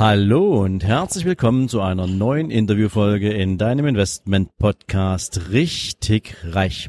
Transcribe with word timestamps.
Hallo 0.00 0.62
und 0.62 0.82
herzlich 0.82 1.26
willkommen 1.26 1.68
zu 1.68 1.82
einer 1.82 2.06
neuen 2.06 2.50
Interviewfolge 2.50 3.34
in 3.34 3.58
deinem 3.58 3.84
Investment 3.84 4.56
Podcast 4.56 5.50
Richtig 5.50 6.36
Reich. 6.42 6.88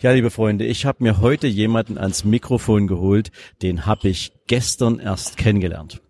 Ja, 0.00 0.12
liebe 0.12 0.30
Freunde, 0.30 0.64
ich 0.64 0.86
habe 0.86 1.04
mir 1.04 1.20
heute 1.20 1.48
jemanden 1.48 1.98
ans 1.98 2.24
Mikrofon 2.24 2.86
geholt, 2.86 3.30
den 3.60 3.84
habe 3.84 4.08
ich 4.08 4.32
gestern 4.46 5.00
erst 5.00 5.36
kennengelernt. 5.36 6.00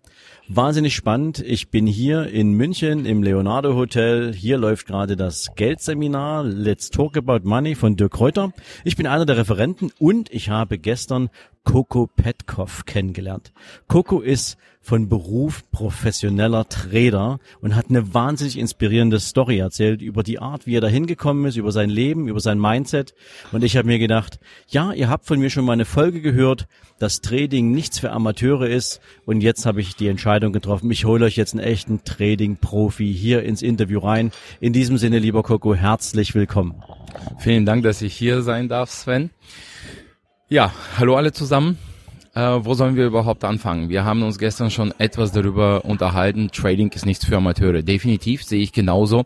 Wahnsinnig 0.47 0.95
spannend. 0.95 1.43
Ich 1.45 1.69
bin 1.71 1.85
hier 1.85 2.27
in 2.27 2.53
München 2.53 3.05
im 3.05 3.21
Leonardo 3.21 3.75
Hotel. 3.75 4.33
Hier 4.33 4.57
läuft 4.57 4.87
gerade 4.87 5.17
das 5.17 5.53
Geldseminar 5.57 6.45
Let's 6.45 6.89
Talk 6.89 7.17
About 7.17 7.41
Money 7.43 7.75
von 7.75 7.97
Dirk 7.97 8.13
Kräuter. 8.13 8.53
Ich 8.85 8.95
bin 8.95 9.05
einer 9.05 9.25
der 9.25 9.35
Referenten 9.35 9.91
und 9.99 10.31
ich 10.31 10.49
habe 10.49 10.77
gestern 10.77 11.29
Coco 11.67 12.07
Petkoff 12.07 12.85
kennengelernt. 12.85 13.51
Coco 13.89 14.21
ist 14.21 14.57
von 14.79 15.09
Beruf 15.09 15.69
professioneller 15.69 16.69
Trader 16.69 17.39
und 17.59 17.75
hat 17.75 17.89
eine 17.89 18.13
wahnsinnig 18.13 18.57
inspirierende 18.57 19.19
Story 19.19 19.59
erzählt 19.59 20.01
über 20.01 20.23
die 20.23 20.39
Art, 20.39 20.65
wie 20.65 20.77
er 20.77 20.81
da 20.81 20.87
hingekommen 20.87 21.45
ist, 21.45 21.57
über 21.57 21.73
sein 21.73 21.89
Leben, 21.89 22.29
über 22.29 22.39
sein 22.39 22.57
Mindset. 22.57 23.15
Und 23.51 23.65
ich 23.65 23.75
habe 23.75 23.85
mir 23.85 23.99
gedacht, 23.99 24.39
ja, 24.69 24.93
ihr 24.93 25.09
habt 25.09 25.25
von 25.25 25.39
mir 25.39 25.49
schon 25.49 25.65
mal 25.65 25.73
eine 25.73 25.83
Folge 25.83 26.21
gehört, 26.21 26.67
dass 26.99 27.19
Trading 27.19 27.71
nichts 27.71 27.99
für 27.99 28.11
Amateure 28.11 28.69
ist. 28.69 29.01
Und 29.25 29.41
jetzt 29.41 29.65
habe 29.65 29.81
ich 29.81 29.97
die 29.97 30.07
Entscheidung 30.07 30.53
getroffen, 30.53 30.89
ich 30.89 31.03
hole 31.03 31.25
euch 31.25 31.35
jetzt 31.35 31.53
einen 31.53 31.65
echten 31.65 32.01
Trading-Profi 32.05 33.13
hier 33.13 33.43
ins 33.43 33.61
Interview 33.61 33.99
rein. 33.99 34.31
In 34.61 34.71
diesem 34.71 34.97
Sinne, 34.97 35.19
lieber 35.19 35.43
Coco, 35.43 35.75
herzlich 35.75 36.33
willkommen. 36.33 36.81
Vielen 37.39 37.65
Dank, 37.65 37.83
dass 37.83 38.01
ich 38.01 38.15
hier 38.15 38.41
sein 38.41 38.69
darf, 38.69 38.89
Sven. 38.89 39.31
Ja, 40.49 40.71
hallo 40.97 41.17
alle 41.17 41.33
zusammen. 41.33 41.77
Äh, 42.33 42.39
wo 42.39 42.73
sollen 42.73 42.95
wir 42.95 43.05
überhaupt 43.05 43.43
anfangen? 43.43 43.89
Wir 43.89 44.05
haben 44.05 44.23
uns 44.23 44.39
gestern 44.39 44.71
schon 44.71 44.93
etwas 44.97 45.33
darüber 45.33 45.83
unterhalten. 45.83 46.51
Trading 46.53 46.89
ist 46.93 47.05
nichts 47.05 47.25
für 47.25 47.35
Amateure. 47.35 47.83
Definitiv 47.83 48.45
sehe 48.45 48.61
ich 48.61 48.71
genauso. 48.71 49.25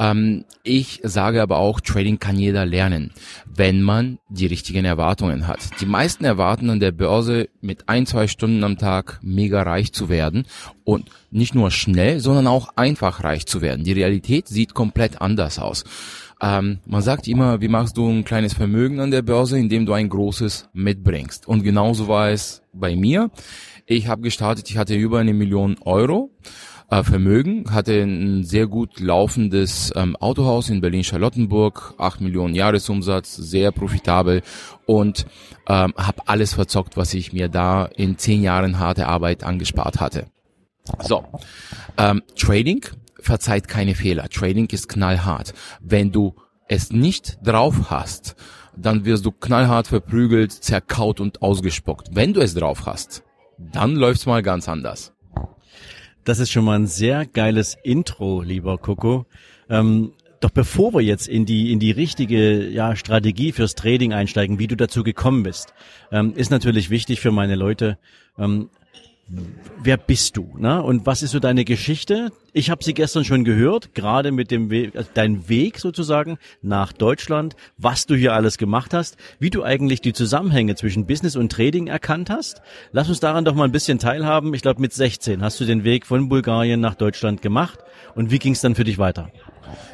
Ähm, 0.00 0.46
ich 0.62 1.00
sage 1.04 1.42
aber 1.42 1.58
auch, 1.58 1.80
Trading 1.80 2.18
kann 2.18 2.38
jeder 2.38 2.64
lernen, 2.64 3.12
wenn 3.46 3.82
man 3.82 4.18
die 4.30 4.46
richtigen 4.46 4.86
Erwartungen 4.86 5.46
hat. 5.46 5.60
Die 5.80 5.86
meisten 5.86 6.24
erwarten 6.24 6.70
an 6.70 6.80
der 6.80 6.90
Börse 6.90 7.50
mit 7.60 7.88
ein, 7.88 8.06
zwei 8.06 8.26
Stunden 8.26 8.64
am 8.64 8.78
Tag 8.78 9.20
mega 9.22 9.62
reich 9.62 9.92
zu 9.92 10.08
werden 10.08 10.46
und 10.84 11.10
nicht 11.30 11.54
nur 11.54 11.70
schnell, 11.70 12.20
sondern 12.20 12.46
auch 12.46 12.70
einfach 12.76 13.22
reich 13.22 13.46
zu 13.46 13.60
werden. 13.60 13.84
Die 13.84 13.92
Realität 13.92 14.48
sieht 14.48 14.72
komplett 14.72 15.20
anders 15.20 15.58
aus. 15.58 15.84
Ähm, 16.40 16.78
man 16.86 17.02
sagt 17.02 17.28
immer, 17.28 17.60
wie 17.60 17.68
machst 17.68 17.98
du 17.98 18.08
ein 18.08 18.24
kleines 18.24 18.54
Vermögen 18.54 19.00
an 19.00 19.10
der 19.10 19.20
Börse, 19.20 19.58
indem 19.58 19.84
du 19.84 19.92
ein 19.92 20.08
großes 20.08 20.70
mitbringst. 20.72 21.46
Und 21.46 21.62
genauso 21.62 22.08
war 22.08 22.30
es 22.30 22.62
bei 22.72 22.96
mir. 22.96 23.30
Ich 23.84 24.08
habe 24.08 24.22
gestartet, 24.22 24.70
ich 24.70 24.78
hatte 24.78 24.94
über 24.94 25.18
eine 25.18 25.34
Million 25.34 25.76
Euro 25.82 26.30
äh, 26.90 27.02
Vermögen, 27.02 27.72
hatte 27.72 28.02
ein 28.02 28.44
sehr 28.44 28.66
gut 28.66 29.00
laufendes 29.00 29.92
ähm, 29.96 30.16
Autohaus 30.16 30.68
in 30.70 30.80
Berlin-Charlottenburg, 30.80 31.94
8 31.98 32.20
Millionen 32.20 32.54
Jahresumsatz, 32.54 33.36
sehr 33.36 33.72
profitabel 33.72 34.42
und 34.86 35.26
ähm, 35.68 35.94
habe 35.96 36.22
alles 36.26 36.54
verzockt, 36.54 36.96
was 36.96 37.14
ich 37.14 37.32
mir 37.32 37.48
da 37.48 37.84
in 37.84 38.18
zehn 38.18 38.42
Jahren 38.42 38.78
harte 38.78 39.06
Arbeit 39.06 39.44
angespart 39.44 40.00
hatte. 40.00 40.26
So, 40.98 41.24
ähm, 41.96 42.22
Trading 42.36 42.84
verzeiht 43.20 43.68
keine 43.68 43.94
Fehler. 43.94 44.28
Trading 44.28 44.66
ist 44.70 44.88
knallhart. 44.88 45.54
Wenn 45.80 46.10
du 46.10 46.34
es 46.68 46.90
nicht 46.90 47.38
drauf 47.44 47.90
hast, 47.90 48.34
dann 48.76 49.04
wirst 49.04 49.24
du 49.26 49.32
knallhart 49.32 49.88
verprügelt, 49.88 50.52
zerkaut 50.52 51.20
und 51.20 51.42
ausgespuckt. 51.42 52.08
Wenn 52.12 52.32
du 52.32 52.40
es 52.40 52.54
drauf 52.54 52.86
hast, 52.86 53.22
dann 53.58 53.94
läuft's 53.94 54.26
mal 54.26 54.42
ganz 54.42 54.68
anders. 54.68 55.12
Das 56.24 56.38
ist 56.38 56.50
schon 56.50 56.64
mal 56.64 56.78
ein 56.78 56.86
sehr 56.86 57.26
geiles 57.26 57.76
Intro, 57.82 58.42
lieber 58.42 58.78
Coco. 58.78 59.26
Ähm, 59.68 60.12
doch 60.40 60.50
bevor 60.50 60.94
wir 60.94 61.00
jetzt 61.00 61.28
in 61.28 61.44
die 61.44 61.70
in 61.72 61.78
die 61.78 61.90
richtige 61.90 62.68
ja, 62.68 62.96
Strategie 62.96 63.52
fürs 63.52 63.74
Trading 63.74 64.12
einsteigen, 64.12 64.58
wie 64.58 64.66
du 64.66 64.76
dazu 64.76 65.02
gekommen 65.02 65.42
bist, 65.42 65.74
ähm, 66.10 66.34
ist 66.34 66.50
natürlich 66.50 66.90
wichtig 66.90 67.20
für 67.20 67.30
meine 67.30 67.56
Leute. 67.56 67.98
Ähm, 68.38 68.70
wer 69.82 69.96
bist 69.96 70.36
du? 70.36 70.54
Ne? 70.58 70.82
Und 70.82 71.06
was 71.06 71.22
ist 71.22 71.30
so 71.30 71.38
deine 71.38 71.64
Geschichte? 71.64 72.32
Ich 72.52 72.70
habe 72.70 72.82
sie 72.82 72.94
gestern 72.94 73.24
schon 73.24 73.44
gehört, 73.44 73.94
gerade 73.94 74.32
mit 74.32 74.50
dem 74.50 74.70
Weg, 74.70 74.96
also 74.96 75.08
dein 75.14 75.48
Weg 75.48 75.78
sozusagen 75.78 76.38
nach 76.62 76.92
Deutschland, 76.92 77.54
was 77.78 78.06
du 78.06 78.14
hier 78.14 78.34
alles 78.34 78.58
gemacht 78.58 78.92
hast, 78.92 79.16
wie 79.38 79.50
du 79.50 79.62
eigentlich 79.62 80.00
die 80.00 80.12
Zusammenhänge 80.12 80.74
zwischen 80.74 81.06
Business 81.06 81.36
und 81.36 81.52
Trading 81.52 81.86
erkannt 81.86 82.30
hast. 82.30 82.60
Lass 82.92 83.08
uns 83.08 83.20
daran 83.20 83.44
doch 83.44 83.54
mal 83.54 83.64
ein 83.64 83.72
bisschen 83.72 83.98
teilhaben. 83.98 84.52
Ich 84.54 84.62
glaube, 84.62 84.80
mit 84.80 84.92
16 84.92 85.42
hast 85.42 85.60
du 85.60 85.64
den 85.64 85.84
Weg 85.84 86.06
von 86.06 86.28
Bulgarien 86.28 86.80
nach 86.80 86.94
Deutschland 86.94 87.40
gemacht. 87.40 87.78
Und 88.14 88.30
wie 88.30 88.38
ging 88.38 88.54
es 88.54 88.60
dann 88.60 88.74
für 88.74 88.84
dich 88.84 88.98
weiter? 88.98 89.30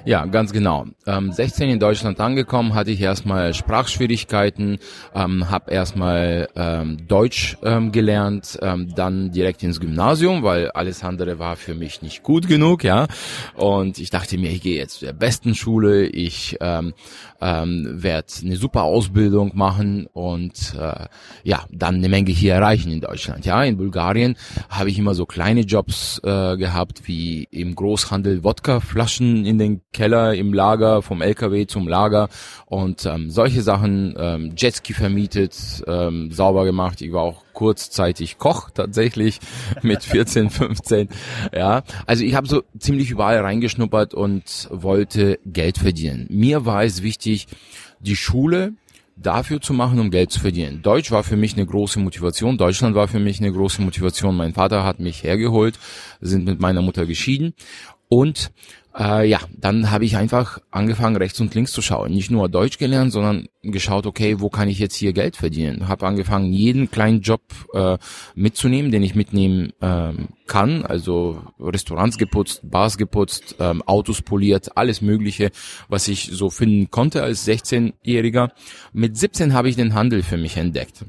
Ja, 0.07 0.25
ganz 0.25 0.53
genau. 0.53 0.87
Ähm, 1.05 1.33
16 1.33 1.69
in 1.69 1.81
Deutschland 1.81 2.21
angekommen, 2.21 2.75
hatte 2.75 2.93
ich 2.93 3.01
erstmal 3.01 3.53
Sprachschwierigkeiten, 3.55 4.79
ähm, 5.17 5.51
habe 5.51 5.73
erstmal 5.73 6.49
ähm, 6.55 7.09
Deutsch 7.09 7.59
ähm, 7.65 7.91
gelernt, 7.91 8.57
ähm, 8.63 8.95
dann 8.95 9.33
direkt 9.33 9.65
ins 9.65 9.81
Gymnasium, 9.81 10.45
weil 10.45 10.71
alles 10.71 11.03
andere 11.03 11.41
war 11.41 11.57
für 11.57 11.75
mich 11.75 12.03
nicht 12.03 12.23
gut 12.23 12.47
genug, 12.47 12.85
ja. 12.85 13.09
Und 13.57 13.99
ich 13.99 14.11
dachte 14.11 14.39
mir, 14.39 14.53
ich 14.53 14.63
gehe 14.63 14.77
jetzt 14.79 15.01
zur 15.01 15.13
besten 15.13 15.57
Schule, 15.57 16.07
ich 16.07 16.57
ähm, 16.61 16.95
ähm, 17.41 17.89
werde 17.91 18.29
eine 18.43 18.57
super 18.57 18.85
Ausbildung 18.85 19.53
machen 19.55 20.07
und 20.13 20.73
äh, 20.79 21.07
ja, 21.43 21.65
dann 21.73 21.97
eine 21.97 22.09
Menge 22.09 22.31
hier 22.31 22.55
erreichen 22.55 22.93
in 22.93 23.01
Deutschland. 23.01 23.45
Ja, 23.45 23.65
in 23.65 23.77
Bulgarien 23.77 24.37
habe 24.69 24.89
ich 24.89 24.99
immer 25.01 25.15
so 25.15 25.27
kleine 25.27 25.63
Jobs 25.63 26.21
äh, 26.23 26.57
gehabt, 26.57 27.09
wie 27.09 27.49
im 27.51 27.75
Großhandel 27.75 28.45
Wodkaflaschen 28.45 29.45
in 29.45 29.59
den 29.59 29.81
Keller 29.97 30.35
im 30.35 30.53
Lager, 30.53 31.01
vom 31.01 31.23
LKW 31.23 31.67
zum 31.67 31.89
Lager 31.89 32.29
und 32.67 33.07
ähm, 33.07 33.31
solche 33.31 33.63
Sachen, 33.63 34.15
ähm, 34.19 34.53
Jetski 34.55 34.93
vermietet, 34.93 35.57
ähm, 35.87 36.31
sauber 36.31 36.67
gemacht. 36.67 37.01
Ich 37.01 37.15
war 37.15 37.23
auch 37.23 37.45
kurzzeitig 37.55 38.37
Koch 38.37 38.69
tatsächlich 38.69 39.41
mit 39.83 40.03
14, 40.03 40.51
15. 40.51 41.09
Ja, 41.55 41.83
also 42.05 42.25
ich 42.25 42.35
habe 42.35 42.47
so 42.47 42.63
ziemlich 42.79 43.11
überall 43.11 43.41
reingeschnuppert 43.41 44.13
und 44.13 44.69
wollte 44.71 45.39
Geld 45.47 45.79
verdienen. 45.79 46.27
Mir 46.29 46.67
war 46.67 46.85
es 46.85 47.03
wichtig, 47.03 47.47
die 47.99 48.17
Schule 48.17 48.75
dafür 49.17 49.63
zu 49.63 49.73
machen, 49.73 49.99
um 49.99 50.11
Geld 50.11 50.31
zu 50.31 50.41
verdienen. 50.41 50.83
Deutsch 50.83 51.11
war 51.11 51.25
für 51.25 51.37
mich 51.37 51.55
eine 51.55 51.65
große 51.65 51.99
Motivation. 52.01 52.59
Deutschland 52.59 52.95
war 52.95 53.09
für 53.09 53.19
mich 53.19 53.41
eine 53.41 53.51
große 53.51 53.81
Motivation. 53.81 54.37
Mein 54.37 54.53
Vater 54.53 54.85
hat 54.85 55.01
mich 55.01 55.23
hergeholt, 55.23 55.79
sind 56.21 56.45
mit 56.45 56.61
meiner 56.61 56.83
Mutter 56.83 57.07
geschieden 57.07 57.55
und 58.09 58.53
äh, 58.99 59.29
ja, 59.29 59.41
dann 59.57 59.91
habe 59.91 60.05
ich 60.07 60.17
einfach 60.17 60.59
angefangen, 60.71 61.17
rechts 61.17 61.39
und 61.41 61.55
links 61.55 61.73
zu 61.73 61.83
schauen. 61.83 62.13
Nicht 62.13 62.31
nur 62.31 62.49
Deutsch 62.49 62.79
gelernt, 62.79 63.13
sondern 63.13 63.49
geschaut, 63.63 64.07
okay, 64.07 64.41
wo 64.41 64.49
kann 64.49 64.69
ich 64.69 64.79
jetzt 64.79 64.95
hier 64.95 65.13
Geld 65.13 65.37
verdienen? 65.37 65.89
Habe 65.89 66.07
angefangen, 66.07 66.53
jeden 66.53 66.91
kleinen 66.91 67.21
Job 67.21 67.43
äh, 67.75 67.99
mitzunehmen, 68.35 68.91
den 68.91 69.03
ich 69.03 69.15
mitnehmen 69.15 69.73
ähm, 69.83 70.29
kann. 70.47 70.85
Also 70.87 71.43
Restaurants 71.61 72.17
geputzt, 72.17 72.63
Bars 72.65 72.97
geputzt, 72.97 73.57
ähm, 73.59 73.83
Autos 73.83 74.23
poliert, 74.23 74.77
alles 74.77 75.03
Mögliche, 75.03 75.51
was 75.89 76.09
ich 76.09 76.31
so 76.33 76.49
finden 76.49 76.91
konnte 76.91 77.23
als 77.23 77.47
16-Jähriger. 77.47 78.51
Mit 78.93 79.19
17 79.19 79.53
habe 79.53 79.69
ich 79.69 79.77
den 79.77 79.95
Handel 79.95 80.23
für 80.23 80.39
mich 80.39 80.57
entdeckt. 80.57 81.05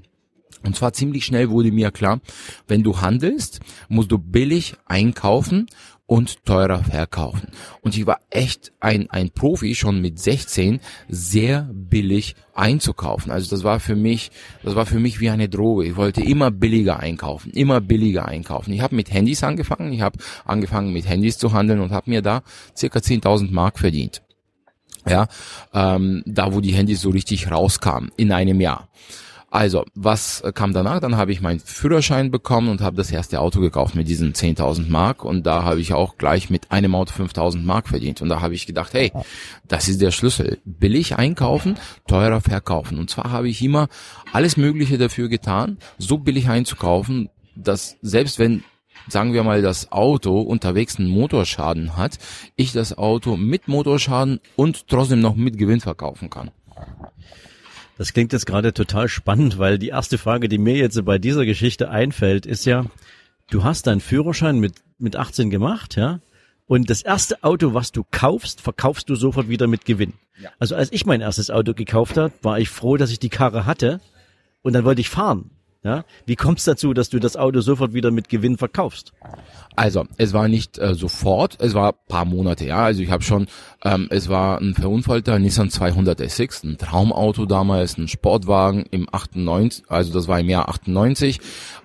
Und 0.66 0.76
zwar 0.76 0.92
ziemlich 0.92 1.24
schnell 1.24 1.50
wurde 1.50 1.72
mir 1.72 1.92
klar, 1.92 2.20
wenn 2.68 2.84
du 2.84 3.00
handelst, 3.00 3.62
musst 3.88 4.12
du 4.12 4.18
billig 4.18 4.76
einkaufen 4.86 5.68
und 6.08 6.46
teurer 6.46 6.84
verkaufen. 6.84 7.50
Und 7.82 7.96
ich 7.98 8.08
war 8.08 8.20
echt 8.30 8.72
ein, 8.80 9.10
ein 9.12 9.30
Profi 9.30 9.76
schon 9.76 10.02
mit 10.02 10.18
16 10.20 10.80
sehr 11.10 11.70
billig 11.74 12.36
einzukaufen. 12.56 13.32
Also 13.32 13.50
das 13.50 13.64
war 13.64 13.82
für 13.82 13.96
mich, 13.96 14.32
das 14.64 14.76
war 14.76 14.86
für 14.86 15.00
mich 15.00 15.20
wie 15.20 15.30
eine 15.30 15.50
Droge. 15.50 15.86
Ich 15.86 15.98
wollte 15.98 16.24
immer 16.24 16.50
billiger 16.50 17.00
einkaufen, 17.00 17.52
immer 17.52 17.82
billiger 17.82 18.26
einkaufen. 18.26 18.72
Ich 18.74 18.82
habe 18.82 18.96
mit 18.96 19.14
Handys 19.14 19.44
angefangen. 19.44 19.92
Ich 19.92 20.02
habe 20.02 20.18
angefangen 20.46 20.94
mit 20.94 21.08
Handys 21.08 21.38
zu 21.38 21.52
handeln 21.52 21.82
und 21.82 21.92
habe 21.92 22.10
mir 22.10 22.22
da 22.22 22.42
circa 22.76 23.00
10.000 23.00 23.52
Mark 23.52 23.78
verdient. 23.78 24.24
Ja, 25.06 25.28
ähm, 25.74 26.24
da 26.26 26.54
wo 26.54 26.62
die 26.62 26.74
Handys 26.74 27.02
so 27.02 27.10
richtig 27.10 27.52
rauskamen 27.52 28.12
in 28.18 28.32
einem 28.32 28.60
Jahr. 28.60 28.90
Also, 29.50 29.86
was 29.96 30.44
kam 30.56 30.74
danach? 30.74 31.00
Dann 31.00 31.16
habe 31.16 31.32
ich 31.32 31.40
meinen 31.40 31.62
Führerschein 31.62 32.32
bekommen 32.32 32.68
und 32.68 32.82
habe 32.82 32.98
das 32.98 33.12
erste 33.12 33.40
Auto 33.40 33.62
gekauft 33.62 33.96
mit 33.96 34.10
diesen 34.10 34.34
10.000 34.34 34.90
Mark 34.90 35.24
und 35.24 35.46
da 35.46 35.64
habe 35.64 35.80
ich 35.80 35.94
auch 35.94 36.18
gleich 36.18 36.50
mit 36.50 36.70
einem 36.72 36.96
Auto 36.96 37.14
5.000 37.14 37.64
Mark 37.64 37.88
verdient 37.88 38.22
und 38.22 38.28
da 38.28 38.42
habe 38.42 38.56
ich 38.56 38.66
gedacht, 38.66 38.94
hey, 38.94 39.14
das 39.66 39.88
ist 39.88 40.02
der 40.02 40.12
Schlüssel. 40.12 40.60
Billig 40.66 41.16
einkaufen, 41.16 41.78
teurer 42.08 42.42
verkaufen. 42.42 43.00
Und 43.00 43.10
zwar 43.10 43.32
habe 43.32 43.48
ich 43.48 43.62
immer 43.64 43.88
alles 44.34 44.58
Mögliche 44.58 44.98
dafür 44.98 45.30
getan, 45.30 45.78
so 45.98 46.18
billig 46.18 46.50
einzukaufen, 46.50 47.30
dass 47.56 47.96
selbst 48.02 48.40
wenn 48.40 48.64
sagen 49.10 49.34
wir 49.34 49.44
mal, 49.44 49.62
das 49.62 49.92
Auto 49.92 50.42
unterwegs 50.42 51.00
einen 51.00 51.10
Motorschaden 51.10 51.96
hat, 51.96 52.18
ich 52.58 52.74
das 52.74 52.98
Auto 52.98 53.38
mit 53.38 53.70
Motorschaden 53.70 54.42
und 54.58 54.88
trotzdem 54.88 55.22
noch 55.22 55.36
mit 55.36 55.58
Gewinn 55.58 55.80
verkaufen 55.80 56.30
kann. 56.30 56.52
Das 57.98 58.14
klingt 58.14 58.32
jetzt 58.32 58.46
gerade 58.46 58.74
total 58.74 59.08
spannend, 59.08 59.58
weil 59.58 59.80
die 59.80 59.90
erste 59.90 60.18
Frage, 60.18 60.50
die 60.50 60.60
mir 60.60 60.76
jetzt 60.76 61.04
bei 61.04 61.18
dieser 61.18 61.46
Geschichte 61.46 61.90
einfällt, 61.90 62.46
ist 62.46 62.66
ja, 62.66 62.86
du 63.50 63.64
hast 63.64 63.88
deinen 63.88 64.02
Führerschein 64.02 64.60
mit, 64.60 64.76
mit 65.00 65.16
18 65.16 65.50
gemacht, 65.50 65.96
ja? 65.96 66.20
Und 66.68 66.90
das 66.90 67.02
erste 67.02 67.44
Auto, 67.44 67.74
was 67.74 67.92
du 67.94 68.04
kaufst, 68.12 68.62
verkaufst 68.62 69.10
du 69.10 69.16
sofort 69.16 69.48
wieder 69.48 69.68
mit 69.68 69.86
Gewinn. 69.86 70.14
Ja. 70.40 70.52
Also 70.60 70.76
als 70.76 70.92
ich 70.92 71.06
mein 71.06 71.22
erstes 71.22 71.50
Auto 71.50 71.74
gekauft 71.74 72.18
habe, 72.18 72.34
war 72.42 72.60
ich 72.60 72.70
froh, 72.70 72.98
dass 72.98 73.10
ich 73.10 73.20
die 73.20 73.30
Karre 73.30 73.66
hatte 73.66 74.02
und 74.62 74.74
dann 74.74 74.84
wollte 74.84 75.02
ich 75.02 75.10
fahren. 75.10 75.50
Ja? 75.88 76.04
Wie 76.26 76.36
kommt 76.36 76.60
es 76.60 76.66
dazu, 76.66 76.94
dass 76.94 77.08
du 77.08 77.18
das 77.18 77.38
Auto 77.38 77.62
sofort 77.62 77.94
wieder 77.94 78.12
mit 78.12 78.28
Gewinn 78.28 78.58
verkaufst? 78.58 79.14
Also, 79.78 80.06
es 80.18 80.34
war 80.34 80.50
nicht 80.50 80.80
äh, 80.80 80.96
sofort, 80.96 81.56
es 81.62 81.76
war 81.76 81.94
paar 81.94 82.26
Monate, 82.26 82.66
ja. 82.66 82.84
Also 82.84 83.02
ich 83.04 83.10
habe 83.10 83.24
schon, 83.24 83.48
ähm, 83.86 84.08
es 84.10 84.28
war 84.28 84.60
ein 84.60 84.74
verunfallter 84.74 85.40
Nissan 85.40 85.70
200 85.70 86.20
SX, 86.20 86.64
ein 86.64 86.78
Traumauto 86.78 87.46
damals, 87.46 87.98
ein 87.98 88.08
Sportwagen 88.08 88.86
im 88.92 89.08
98, 89.10 89.86
also 89.88 90.12
das 90.12 90.28
war 90.28 90.40
im 90.42 90.50
Jahr 90.50 90.68
98. 90.68 91.40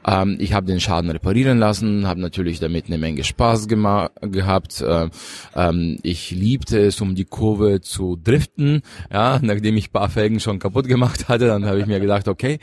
Ähm, 0.06 0.36
ich 0.40 0.52
habe 0.52 0.66
den 0.66 0.80
Schaden 0.80 1.10
reparieren 1.10 1.58
lassen, 1.58 2.08
habe 2.08 2.20
natürlich 2.20 2.58
damit 2.58 2.86
eine 2.86 2.98
Menge 2.98 3.22
Spaß 3.24 3.68
gehabt. 3.68 4.80
Äh, 4.80 5.10
ähm, 5.54 5.98
ich 6.02 6.30
liebte 6.30 6.78
es, 6.80 7.00
um 7.00 7.14
die 7.14 7.26
Kurve 7.26 7.82
zu 7.82 8.16
driften. 8.16 8.80
Ja, 9.12 9.38
nachdem 9.42 9.76
ich 9.76 9.92
paar 9.92 10.08
Felgen 10.08 10.40
schon 10.40 10.58
kaputt 10.58 10.88
gemacht 10.88 11.28
hatte, 11.28 11.46
dann 11.46 11.66
habe 11.66 11.78
ich 11.78 11.86
mir 11.86 12.00
gedacht, 12.00 12.26
okay, 12.26 12.58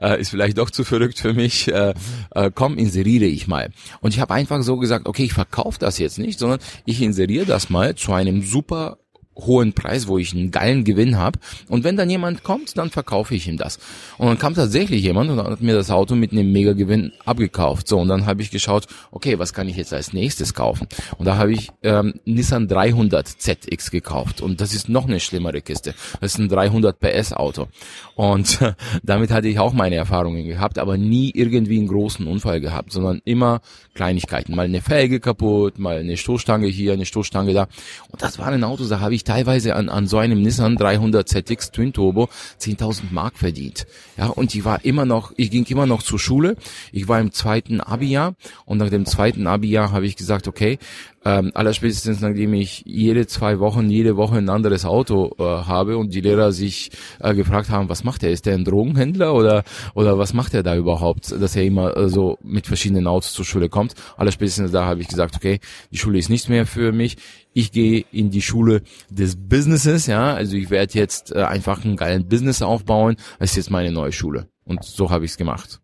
äh, 0.00 0.20
ist 0.20 0.30
vielleicht 0.30 0.58
doch 0.58 0.70
zu 0.70 0.81
verrückt 0.84 1.18
für 1.18 1.32
mich. 1.32 1.68
Äh, 1.68 1.94
äh, 2.34 2.50
komm, 2.54 2.78
inseriere 2.78 3.24
ich 3.24 3.46
mal. 3.46 3.70
Und 4.00 4.14
ich 4.14 4.20
habe 4.20 4.34
einfach 4.34 4.62
so 4.62 4.76
gesagt, 4.76 5.06
okay, 5.06 5.24
ich 5.24 5.32
verkaufe 5.32 5.78
das 5.78 5.98
jetzt 5.98 6.18
nicht, 6.18 6.38
sondern 6.38 6.60
ich 6.84 7.00
inseriere 7.02 7.46
das 7.46 7.70
mal 7.70 7.94
zu 7.94 8.12
einem 8.12 8.42
super 8.42 8.98
hohen 9.36 9.72
Preis, 9.72 10.06
wo 10.08 10.18
ich 10.18 10.34
einen 10.34 10.50
geilen 10.50 10.84
Gewinn 10.84 11.16
habe. 11.16 11.38
Und 11.68 11.84
wenn 11.84 11.96
dann 11.96 12.10
jemand 12.10 12.42
kommt, 12.42 12.76
dann 12.76 12.90
verkaufe 12.90 13.34
ich 13.34 13.48
ihm 13.48 13.56
das. 13.56 13.78
Und 14.18 14.26
dann 14.26 14.38
kam 14.38 14.54
tatsächlich 14.54 15.02
jemand 15.02 15.30
und 15.30 15.38
hat 15.38 15.60
mir 15.60 15.74
das 15.74 15.90
Auto 15.90 16.14
mit 16.14 16.32
einem 16.32 16.52
Mega-Gewinn 16.52 17.12
abgekauft. 17.24 17.88
So, 17.88 17.98
und 17.98 18.08
dann 18.08 18.26
habe 18.26 18.42
ich 18.42 18.50
geschaut, 18.50 18.86
okay, 19.10 19.38
was 19.38 19.52
kann 19.52 19.68
ich 19.68 19.76
jetzt 19.76 19.92
als 19.92 20.12
nächstes 20.12 20.54
kaufen? 20.54 20.86
Und 21.18 21.26
da 21.26 21.36
habe 21.36 21.52
ich 21.52 21.70
ähm, 21.82 22.14
Nissan 22.24 22.68
300 22.68 23.26
ZX 23.26 23.90
gekauft. 23.90 24.40
Und 24.40 24.60
das 24.60 24.74
ist 24.74 24.88
noch 24.88 25.06
eine 25.06 25.20
schlimmere 25.20 25.62
Kiste. 25.62 25.94
Das 26.20 26.34
ist 26.34 26.38
ein 26.38 26.48
300 26.48 26.98
PS 26.98 27.32
Auto. 27.32 27.68
Und 28.14 28.58
damit 29.02 29.30
hatte 29.30 29.48
ich 29.48 29.58
auch 29.58 29.72
meine 29.72 29.96
Erfahrungen 29.96 30.46
gehabt, 30.46 30.78
aber 30.78 30.96
nie 30.96 31.30
irgendwie 31.34 31.78
einen 31.78 31.88
großen 31.88 32.26
Unfall 32.26 32.60
gehabt, 32.60 32.92
sondern 32.92 33.20
immer 33.24 33.60
Kleinigkeiten. 33.94 34.54
Mal 34.54 34.66
eine 34.66 34.80
Felge 34.80 35.20
kaputt, 35.20 35.78
mal 35.78 35.98
eine 35.98 36.16
Stoßstange 36.16 36.66
hier, 36.66 36.92
eine 36.92 37.06
Stoßstange 37.06 37.52
da. 37.52 37.68
Und 38.10 38.22
das 38.22 38.38
waren 38.38 38.62
Autos, 38.64 38.88
da 38.88 39.00
habe 39.00 39.14
ich 39.14 39.21
teilweise 39.24 39.74
an, 39.76 39.88
an 39.88 40.06
so 40.06 40.18
einem 40.18 40.42
Nissan 40.42 40.76
300 40.76 41.28
ZX 41.28 41.70
Twin 41.70 41.92
Turbo 41.92 42.28
10.000 42.60 43.04
Mark 43.10 43.38
verdient. 43.38 43.86
Ja, 44.16 44.26
und 44.26 44.54
ich 44.54 44.64
war 44.64 44.84
immer 44.84 45.04
noch, 45.04 45.32
ich 45.36 45.50
ging 45.50 45.64
immer 45.66 45.86
noch 45.86 46.02
zur 46.02 46.18
Schule. 46.18 46.56
Ich 46.92 47.08
war 47.08 47.20
im 47.20 47.32
zweiten 47.32 47.80
Abi-Jahr 47.80 48.34
und 48.64 48.78
nach 48.78 48.90
dem 48.90 49.06
zweiten 49.06 49.46
Abi-Jahr 49.46 49.92
habe 49.92 50.06
ich 50.06 50.16
gesagt, 50.16 50.48
okay, 50.48 50.78
ähm, 51.24 51.52
allerspätestens 51.54 52.20
nachdem 52.20 52.54
ich 52.54 52.82
jede 52.84 53.26
zwei 53.26 53.60
Wochen, 53.60 53.88
jede 53.90 54.16
Woche 54.16 54.38
ein 54.38 54.48
anderes 54.48 54.84
Auto 54.84 55.34
äh, 55.38 55.42
habe 55.42 55.96
und 55.96 56.14
die 56.14 56.20
Lehrer 56.20 56.52
sich 56.52 56.90
äh, 57.20 57.34
gefragt 57.34 57.70
haben, 57.70 57.88
was 57.88 58.02
macht 58.02 58.22
er? 58.22 58.30
Ist 58.30 58.46
der 58.46 58.54
ein 58.54 58.64
Drogenhändler 58.64 59.34
oder 59.34 59.62
oder 59.94 60.18
was 60.18 60.34
macht 60.34 60.54
er 60.54 60.62
da 60.62 60.76
überhaupt, 60.76 61.30
dass 61.30 61.54
er 61.54 61.64
immer 61.64 61.96
äh, 61.96 62.08
so 62.08 62.38
mit 62.42 62.66
verschiedenen 62.66 63.06
Autos 63.06 63.34
zur 63.34 63.44
Schule 63.44 63.68
kommt? 63.68 63.94
Allerspätestens 64.16 64.72
da 64.72 64.84
habe 64.84 65.00
ich 65.00 65.08
gesagt, 65.08 65.36
okay, 65.36 65.60
die 65.92 65.98
Schule 65.98 66.18
ist 66.18 66.28
nichts 66.30 66.48
mehr 66.48 66.66
für 66.66 66.92
mich. 66.92 67.16
Ich 67.52 67.70
gehe 67.70 68.04
in 68.10 68.30
die 68.30 68.42
Schule 68.42 68.82
des 69.10 69.36
Businesses, 69.36 70.06
ja, 70.06 70.34
also 70.34 70.56
ich 70.56 70.70
werde 70.70 70.98
jetzt 70.98 71.32
äh, 71.32 71.42
einfach 71.42 71.84
einen 71.84 71.96
geilen 71.96 72.26
Business 72.26 72.62
aufbauen. 72.62 73.16
Das 73.38 73.50
ist 73.50 73.56
jetzt 73.56 73.70
meine 73.70 73.92
neue 73.92 74.12
Schule 74.12 74.48
und 74.64 74.82
so 74.82 75.10
habe 75.10 75.24
ich 75.24 75.32
es 75.32 75.36
gemacht. 75.36 75.81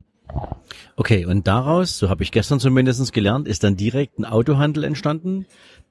Okay, 0.96 1.24
und 1.24 1.46
daraus, 1.46 1.98
so 1.98 2.08
habe 2.08 2.22
ich 2.22 2.32
gestern 2.32 2.60
zumindestens 2.60 3.12
gelernt, 3.12 3.46
ist 3.46 3.64
dann 3.64 3.76
direkt 3.76 4.18
ein 4.18 4.24
Autohandel 4.24 4.84
entstanden, 4.84 5.46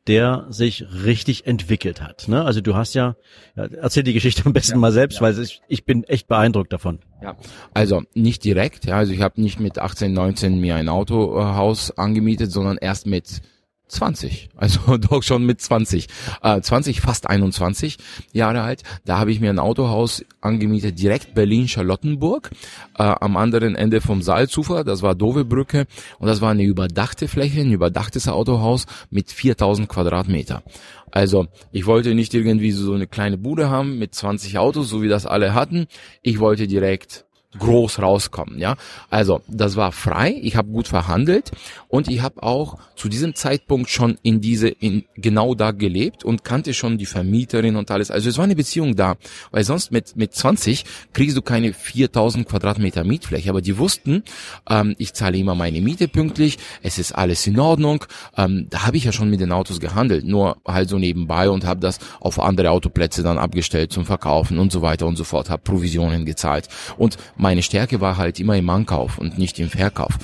der 0.08 0.46
sich 0.50 0.86
richtig 1.04 1.48
entwickelt 1.48 2.02
hat. 2.02 2.28
Ne? 2.28 2.44
Also 2.44 2.62
du 2.62 2.76
hast 2.76 2.94
ja, 2.94 3.16
ja, 3.56 3.66
erzähl 3.66 4.04
die 4.04 4.14
Geschichte 4.14 4.46
am 4.46 4.54
besten 4.54 4.74
ja, 4.74 4.80
mal 4.80 4.92
selbst, 4.92 5.16
ja. 5.16 5.22
weil 5.22 5.40
ich, 5.40 5.62
ich 5.68 5.86
bin 5.86 6.04
echt 6.06 6.28
beeindruckt 6.28 6.72
davon. 6.72 7.00
Ja, 7.22 7.36
also 7.74 8.04
nicht 8.14 8.44
direkt, 8.44 8.86
ja, 8.86 8.98
also 8.98 9.12
ich 9.12 9.22
habe 9.22 9.42
nicht 9.42 9.60
mit 9.60 9.80
18, 9.80 10.14
19 10.14 10.60
mir 10.60 10.76
ein 10.76 10.88
Autohaus 10.88 11.98
angemietet, 11.98 12.52
sondern 12.52 12.78
erst 12.78 13.06
mit 13.06 13.42
20, 13.88 14.50
also 14.56 14.98
doch 15.10 15.24
schon 15.24 15.46
mit 15.46 15.62
20, 15.62 16.08
äh, 16.42 16.62
20, 16.62 17.02
fast 17.02 17.30
21 17.30 17.98
Jahre 18.34 18.62
alt. 18.62 18.84
Da 19.06 19.18
habe 19.20 19.32
ich 19.32 19.40
mir 19.40 19.50
ein 19.50 19.60
Autohaus 19.60 20.26
angemietet, 20.42 21.00
direkt 21.00 21.34
Berlin-Charlottenburg, 21.34 22.52
äh, 22.98 23.04
am 23.04 23.38
anderen 23.38 23.76
Ende 23.76 24.02
vom 24.02 24.22
Salzufer, 24.22 24.84
das 24.84 25.02
war 25.02 25.16
Dovebrücke 25.16 25.86
und 26.20 26.28
das 26.28 26.42
war 26.42 26.52
eine 26.52 26.64
überdachte 26.64 27.28
Fläche, 27.28 27.62
ein 27.62 27.72
überdachtes 27.72 28.28
Autohaus 28.28 28.86
mit 29.10 29.32
4000 29.32 29.88
Quadratmeter. 29.88 30.64
Also 31.12 31.48
ich 31.72 31.86
wollte 31.86 32.14
nicht 32.14 32.34
irgendwie 32.34 32.72
so 32.72 32.94
eine 32.94 33.08
kleine 33.08 33.38
Bude 33.38 33.70
haben 33.70 33.98
mit 33.98 34.14
20 34.14 34.58
Autos, 34.58 34.90
so 34.90 35.02
wie 35.02 35.08
das 35.08 35.26
alle 35.26 35.54
hatten. 35.54 35.88
Ich 36.22 36.40
wollte 36.40 36.68
direkt 36.68 37.27
groß 37.58 38.02
rauskommen. 38.02 38.60
Ja, 38.60 38.76
also 39.10 39.42
das 39.48 39.76
war 39.76 39.92
frei. 39.92 40.38
Ich 40.42 40.56
habe 40.56 40.70
gut 40.70 40.88
verhandelt 40.88 41.52
und 41.88 42.10
ich 42.10 42.22
habe 42.22 42.44
auch 42.44 42.78
zu 42.96 43.08
diesem 43.08 43.36
Zeitpunkt 43.36 43.90
schon 43.90 44.18
in 44.22 44.42
diese 44.42 44.68
in 44.68 45.06
genau 45.16 45.56
da 45.56 45.72
gelebt 45.72 46.26
und 46.26 46.44
kannte 46.44 46.74
schon 46.74 46.98
die 46.98 47.06
Vermieterin 47.06 47.78
und 47.78 47.90
alles. 47.90 48.12
Also 48.12 48.30
es 48.30 48.38
war 48.38 48.44
eine 48.44 48.56
Beziehung 48.56 48.96
da, 48.96 49.16
weil 49.52 49.64
sonst 49.64 49.92
mit 49.92 50.18
mit 50.18 50.34
20 50.34 50.84
kriegst 51.14 51.38
du 51.38 51.42
keine 51.42 51.74
4000 51.74 52.48
Quadratmeter 52.48 53.06
Mietfläche. 53.06 53.50
Aber 53.50 53.62
die 53.62 53.78
wussten, 53.78 54.24
ähm, 54.70 54.96
ich 54.98 55.14
zahle 55.14 55.38
immer 55.38 55.56
meine 55.56 55.80
Miete 55.80 56.10
pünktlich. 56.10 56.58
Es 56.84 57.00
ist 57.00 57.14
alles 57.14 57.48
in 57.48 57.60
Ordnung. 57.60 58.04
Ähm, 58.36 58.68
da 58.70 58.86
habe 58.86 58.98
ich 58.98 59.06
ja 59.06 59.14
schon 59.14 59.30
mit 59.30 59.40
den 59.40 59.54
Autos 59.54 59.80
gehandelt, 59.80 60.26
nur 60.26 60.58
halt 60.68 60.90
so 60.90 60.98
nebenbei 61.00 61.50
und 61.50 61.66
habe 61.66 61.80
das 61.80 62.00
auf 62.20 62.40
andere 62.40 62.72
Autoplätze 62.72 63.24
dann 63.24 63.38
abgestellt 63.38 63.94
zum 63.94 64.06
Verkaufen 64.06 64.60
und 64.60 64.72
so 64.72 64.82
weiter 64.82 65.08
und 65.08 65.16
so 65.16 65.24
fort. 65.24 65.50
Habe 65.50 65.62
Provisionen 65.62 66.26
gezahlt 66.26 66.68
und 66.98 67.18
meine 67.38 67.64
Stärke 67.64 68.02
war 68.02 68.18
halt 68.18 68.40
immer 68.40 68.58
im 68.58 68.70
Ankauf 68.70 69.18
und 69.18 69.38
nicht 69.38 69.60
im 69.60 69.70
Verkauf. 69.70 70.18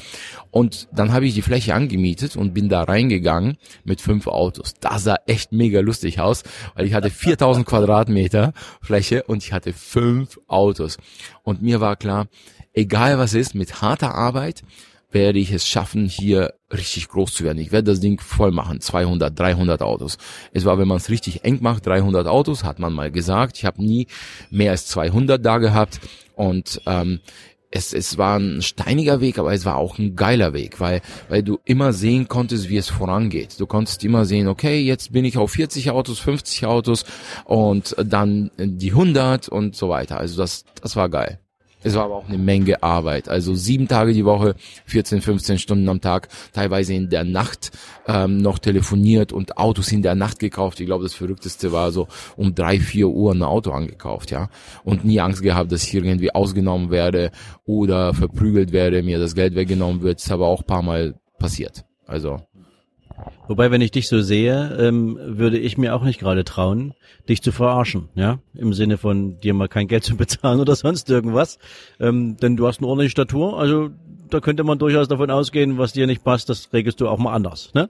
Und 0.51 0.87
dann 0.93 1.11
habe 1.11 1.25
ich 1.25 1.33
die 1.33 1.41
Fläche 1.41 1.73
angemietet 1.73 2.35
und 2.35 2.53
bin 2.53 2.69
da 2.69 2.83
reingegangen 2.83 3.57
mit 3.83 4.01
fünf 4.01 4.27
Autos. 4.27 4.75
Das 4.79 5.03
sah 5.03 5.17
echt 5.25 5.51
mega 5.51 5.79
lustig 5.79 6.19
aus, 6.19 6.43
weil 6.75 6.85
ich 6.85 6.93
hatte 6.93 7.09
4000 7.11 7.65
Quadratmeter 7.65 8.53
Fläche 8.81 9.23
und 9.23 9.43
ich 9.43 9.51
hatte 9.51 9.73
fünf 9.73 10.39
Autos. 10.47 10.97
Und 11.41 11.63
mir 11.63 11.81
war 11.81 11.95
klar, 11.95 12.27
egal 12.73 13.17
was 13.17 13.33
ist, 13.33 13.55
mit 13.55 13.81
harter 13.81 14.13
Arbeit 14.13 14.61
werde 15.13 15.39
ich 15.39 15.51
es 15.51 15.67
schaffen, 15.67 16.05
hier 16.05 16.53
richtig 16.71 17.07
groß 17.07 17.33
zu 17.33 17.43
werden. 17.43 17.59
Ich 17.59 17.71
werde 17.71 17.91
das 17.91 17.99
Ding 17.99 18.19
voll 18.19 18.51
machen, 18.51 18.81
200, 18.81 19.37
300 19.37 19.81
Autos. 19.81 20.17
Es 20.51 20.65
war, 20.65 20.77
wenn 20.77 20.87
man 20.87 20.97
es 20.97 21.09
richtig 21.09 21.43
eng 21.43 21.59
macht, 21.61 21.85
300 21.85 22.27
Autos, 22.27 22.63
hat 22.63 22.79
man 22.79 22.93
mal 22.93 23.11
gesagt. 23.11 23.57
Ich 23.57 23.65
habe 23.65 23.83
nie 23.83 24.07
mehr 24.49 24.71
als 24.71 24.87
200 24.87 25.43
da 25.43 25.59
gehabt. 25.59 25.99
Und 26.35 26.81
ähm, 26.85 27.19
es, 27.75 27.93
es 27.93 28.17
war 28.17 28.37
ein 28.37 28.61
steiniger 28.61 29.19
Weg, 29.19 29.39
aber 29.39 29.53
es 29.53 29.65
war 29.65 29.77
auch 29.77 29.97
ein 29.97 30.15
geiler 30.15 30.53
Weg, 30.53 30.79
weil, 30.79 31.01
weil 31.27 31.41
du 31.41 31.59
immer 31.65 31.91
sehen 31.91 32.27
konntest, 32.27 32.69
wie 32.69 32.77
es 32.77 32.89
vorangeht. 32.89 33.59
Du 33.59 33.65
konntest 33.65 34.03
immer 34.03 34.25
sehen, 34.25 34.47
okay, 34.47 34.79
jetzt 34.79 35.11
bin 35.11 35.25
ich 35.25 35.37
auf 35.37 35.51
40 35.51 35.89
Autos, 35.89 36.19
50 36.19 36.65
Autos 36.67 37.05
und 37.45 37.95
dann 37.97 38.51
die 38.57 38.91
100 38.91 39.49
und 39.49 39.75
so 39.75 39.89
weiter. 39.89 40.17
Also 40.17 40.37
das, 40.37 40.65
das 40.81 40.95
war 40.95 41.09
geil. 41.09 41.39
Es 41.83 41.95
war 41.95 42.05
aber 42.05 42.15
auch 42.15 42.27
eine 42.27 42.37
Menge 42.37 42.81
Arbeit. 42.81 43.27
Also 43.27 43.55
sieben 43.55 43.87
Tage 43.87 44.13
die 44.13 44.25
Woche, 44.25 44.55
14, 44.85 45.21
15 45.21 45.59
Stunden 45.59 45.89
am 45.89 46.01
Tag, 46.01 46.29
teilweise 46.53 46.93
in 46.93 47.09
der 47.09 47.23
Nacht 47.23 47.71
ähm, 48.07 48.37
noch 48.37 48.59
telefoniert 48.59 49.33
und 49.33 49.57
Autos 49.57 49.91
in 49.91 50.01
der 50.01 50.15
Nacht 50.15 50.39
gekauft. 50.39 50.79
Ich 50.79 50.85
glaube, 50.85 51.03
das 51.03 51.13
Verrückteste 51.13 51.71
war 51.71 51.91
so 51.91 52.07
um 52.37 52.55
drei, 52.55 52.79
vier 52.79 53.09
Uhr 53.09 53.33
ein 53.33 53.43
Auto 53.43 53.71
angekauft, 53.71 54.31
ja. 54.31 54.49
Und 54.83 55.03
nie 55.05 55.19
Angst 55.19 55.41
gehabt, 55.41 55.71
dass 55.71 55.83
ich 55.83 55.93
irgendwie 55.93 56.33
ausgenommen 56.33 56.89
werde 56.89 57.31
oder 57.65 58.13
verprügelt 58.13 58.71
werde, 58.71 59.03
mir 59.03 59.19
das 59.19 59.35
Geld 59.35 59.55
weggenommen 59.55 60.01
wird. 60.01 60.19
ist 60.19 60.31
aber 60.31 60.47
auch 60.47 60.65
paar 60.65 60.81
Mal 60.81 61.15
passiert. 61.37 61.85
Also 62.05 62.39
Wobei, 63.47 63.71
wenn 63.71 63.81
ich 63.81 63.91
dich 63.91 64.07
so 64.07 64.21
sehe, 64.21 64.75
ähm, 64.79 65.19
würde 65.21 65.57
ich 65.57 65.77
mir 65.77 65.95
auch 65.95 66.03
nicht 66.03 66.19
gerade 66.19 66.43
trauen, 66.43 66.93
dich 67.27 67.41
zu 67.41 67.51
verarschen, 67.51 68.09
ja, 68.15 68.39
im 68.53 68.73
Sinne 68.73 68.97
von 68.97 69.39
dir 69.39 69.53
mal 69.53 69.67
kein 69.67 69.87
Geld 69.87 70.03
zu 70.03 70.15
bezahlen 70.17 70.59
oder 70.59 70.75
sonst 70.75 71.09
irgendwas, 71.09 71.59
ähm, 71.99 72.37
denn 72.37 72.55
du 72.55 72.67
hast 72.67 72.79
eine 72.79 72.87
ordentliche 72.87 73.11
Statur, 73.11 73.59
also 73.59 73.89
da 74.29 74.39
könnte 74.39 74.63
man 74.63 74.79
durchaus 74.79 75.07
davon 75.07 75.29
ausgehen, 75.29 75.77
was 75.77 75.93
dir 75.93 76.07
nicht 76.07 76.23
passt, 76.23 76.49
das 76.49 76.71
regelst 76.73 77.01
du 77.01 77.07
auch 77.07 77.19
mal 77.19 77.33
anders, 77.33 77.71
ne? 77.73 77.89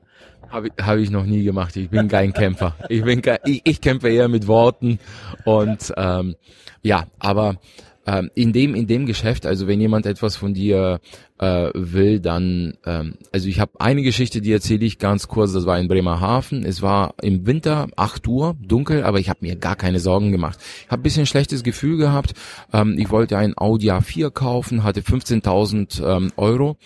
Habe 0.50 0.70
hab 0.82 0.98
ich 0.98 1.10
noch 1.10 1.26
nie 1.26 1.44
gemacht. 1.44 1.76
Ich 1.78 1.90
bin 1.90 2.10
kein 2.10 2.34
Kämpfer. 2.34 2.76
Ich 2.90 3.04
bin 3.04 3.22
kein, 3.22 3.40
ich, 3.46 3.62
ich 3.64 3.82
kämpfe 3.82 4.10
eher 4.10 4.28
mit 4.28 4.46
Worten 4.46 5.00
und 5.46 5.94
ähm, 5.98 6.36
ja, 6.84 7.06
aber 7.18 7.56
ähm, 8.06 8.30
in 8.36 8.54
dem 8.54 8.76
in 8.76 8.88
dem 8.88 9.06
Geschäft, 9.06 9.46
also 9.46 9.68
wenn 9.68 9.80
jemand 9.80 10.06
etwas 10.06 10.36
von 10.36 10.54
dir 10.54 11.00
äh, 11.40 11.70
will, 11.74 12.20
dann 12.20 12.78
ähm, 12.86 13.16
also 13.32 13.48
ich 13.48 13.60
habe 13.60 13.80
eine 13.80 14.04
Geschichte, 14.04 14.42
die 14.42 14.52
erzähle 14.52 14.86
ich 14.86 15.00
ganz 15.00 15.28
kurz. 15.28 15.54
Das 15.54 15.66
war 15.66 15.80
in 15.80 15.88
Bremerhaven. 15.88 16.66
Es 16.66 16.82
war 16.82 17.16
im 17.22 17.46
Winter 17.46 17.88
8 17.96 18.28
Uhr 18.28 18.56
dunkel, 18.62 19.04
aber 19.04 19.20
ich 19.20 19.30
habe 19.30 19.40
mir 19.42 19.56
gar 19.56 19.76
keine 19.76 20.00
Sorgen 20.00 20.32
gemacht. 20.32 20.60
Ich 20.86 20.92
habe 20.92 21.02
bisschen 21.02 21.26
schlechtes 21.26 21.64
Gefühl 21.64 21.98
gehabt. 21.98 22.34
Ähm, 22.72 22.98
ich 22.98 23.10
wollte 23.10 23.38
ein 23.38 23.54
Audi 23.58 23.92
A4 23.92 24.32
kaufen, 24.32 24.84
hatte 24.84 25.02
15.000 25.02 26.06
ähm, 26.06 26.32
Euro 26.38 26.78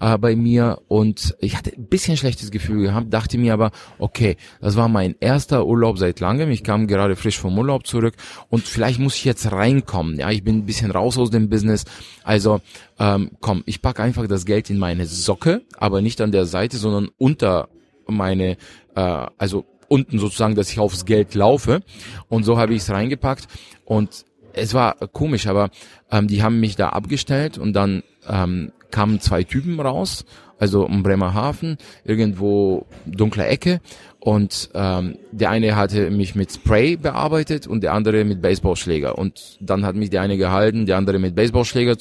äh, 0.00 0.18
bei 0.18 0.34
mir 0.36 0.80
und 0.88 1.36
ich 1.40 1.56
hatte 1.56 1.72
ein 1.76 1.86
bisschen 1.86 2.16
schlechtes 2.16 2.50
Gefühl 2.50 2.82
gehabt, 2.82 3.12
dachte 3.12 3.38
mir 3.38 3.54
aber, 3.54 3.70
okay, 3.98 4.36
das 4.60 4.76
war 4.76 4.88
mein 4.88 5.14
erster 5.20 5.66
Urlaub 5.66 5.98
seit 5.98 6.20
langem, 6.20 6.50
ich 6.50 6.64
kam 6.64 6.86
gerade 6.86 7.16
frisch 7.16 7.38
vom 7.38 7.56
Urlaub 7.58 7.86
zurück 7.86 8.14
und 8.48 8.64
vielleicht 8.64 8.98
muss 8.98 9.16
ich 9.16 9.24
jetzt 9.24 9.52
reinkommen, 9.52 10.18
ja, 10.18 10.30
ich 10.30 10.42
bin 10.42 10.58
ein 10.58 10.66
bisschen 10.66 10.90
raus 10.90 11.18
aus 11.18 11.30
dem 11.30 11.48
Business, 11.48 11.84
also 12.24 12.60
ähm, 12.98 13.30
komm, 13.40 13.62
ich 13.66 13.82
packe 13.82 14.02
einfach 14.02 14.26
das 14.26 14.44
Geld 14.44 14.70
in 14.70 14.78
meine 14.78 15.06
Socke, 15.06 15.62
aber 15.76 16.02
nicht 16.02 16.20
an 16.20 16.32
der 16.32 16.46
Seite, 16.46 16.76
sondern 16.76 17.10
unter 17.18 17.68
meine, 18.06 18.56
äh, 18.94 19.26
also 19.38 19.64
unten 19.90 20.18
sozusagen, 20.18 20.54
dass 20.54 20.70
ich 20.70 20.78
aufs 20.78 21.04
Geld 21.04 21.34
laufe. 21.34 21.82
Und 22.28 22.44
so 22.44 22.58
habe 22.58 22.74
ich 22.74 22.82
es 22.82 22.90
reingepackt. 22.90 23.48
Und 23.84 24.24
es 24.52 24.72
war 24.72 24.94
komisch, 25.12 25.46
aber 25.46 25.70
ähm, 26.10 26.28
die 26.28 26.42
haben 26.42 26.60
mich 26.60 26.76
da 26.76 26.90
abgestellt 26.90 27.58
und 27.58 27.72
dann 27.72 28.02
ähm, 28.28 28.72
kamen 28.90 29.20
zwei 29.20 29.44
Typen 29.44 29.80
raus, 29.80 30.24
also 30.58 30.84
um 30.84 31.02
Bremerhaven, 31.02 31.78
irgendwo 32.04 32.86
dunkle 33.06 33.46
Ecke. 33.46 33.80
Und 34.18 34.68
ähm, 34.74 35.16
der 35.32 35.48
eine 35.48 35.76
hatte 35.76 36.10
mich 36.10 36.34
mit 36.34 36.52
Spray 36.52 36.96
bearbeitet 36.96 37.66
und 37.66 37.82
der 37.82 37.94
andere 37.94 38.24
mit 38.24 38.42
Baseballschläger. 38.42 39.16
Und 39.16 39.56
dann 39.60 39.86
hat 39.86 39.96
mich 39.96 40.10
der 40.10 40.20
eine 40.20 40.36
gehalten, 40.36 40.84
der 40.84 40.98
andere 40.98 41.18
mit 41.18 41.34
Baseballschläger 41.34 41.92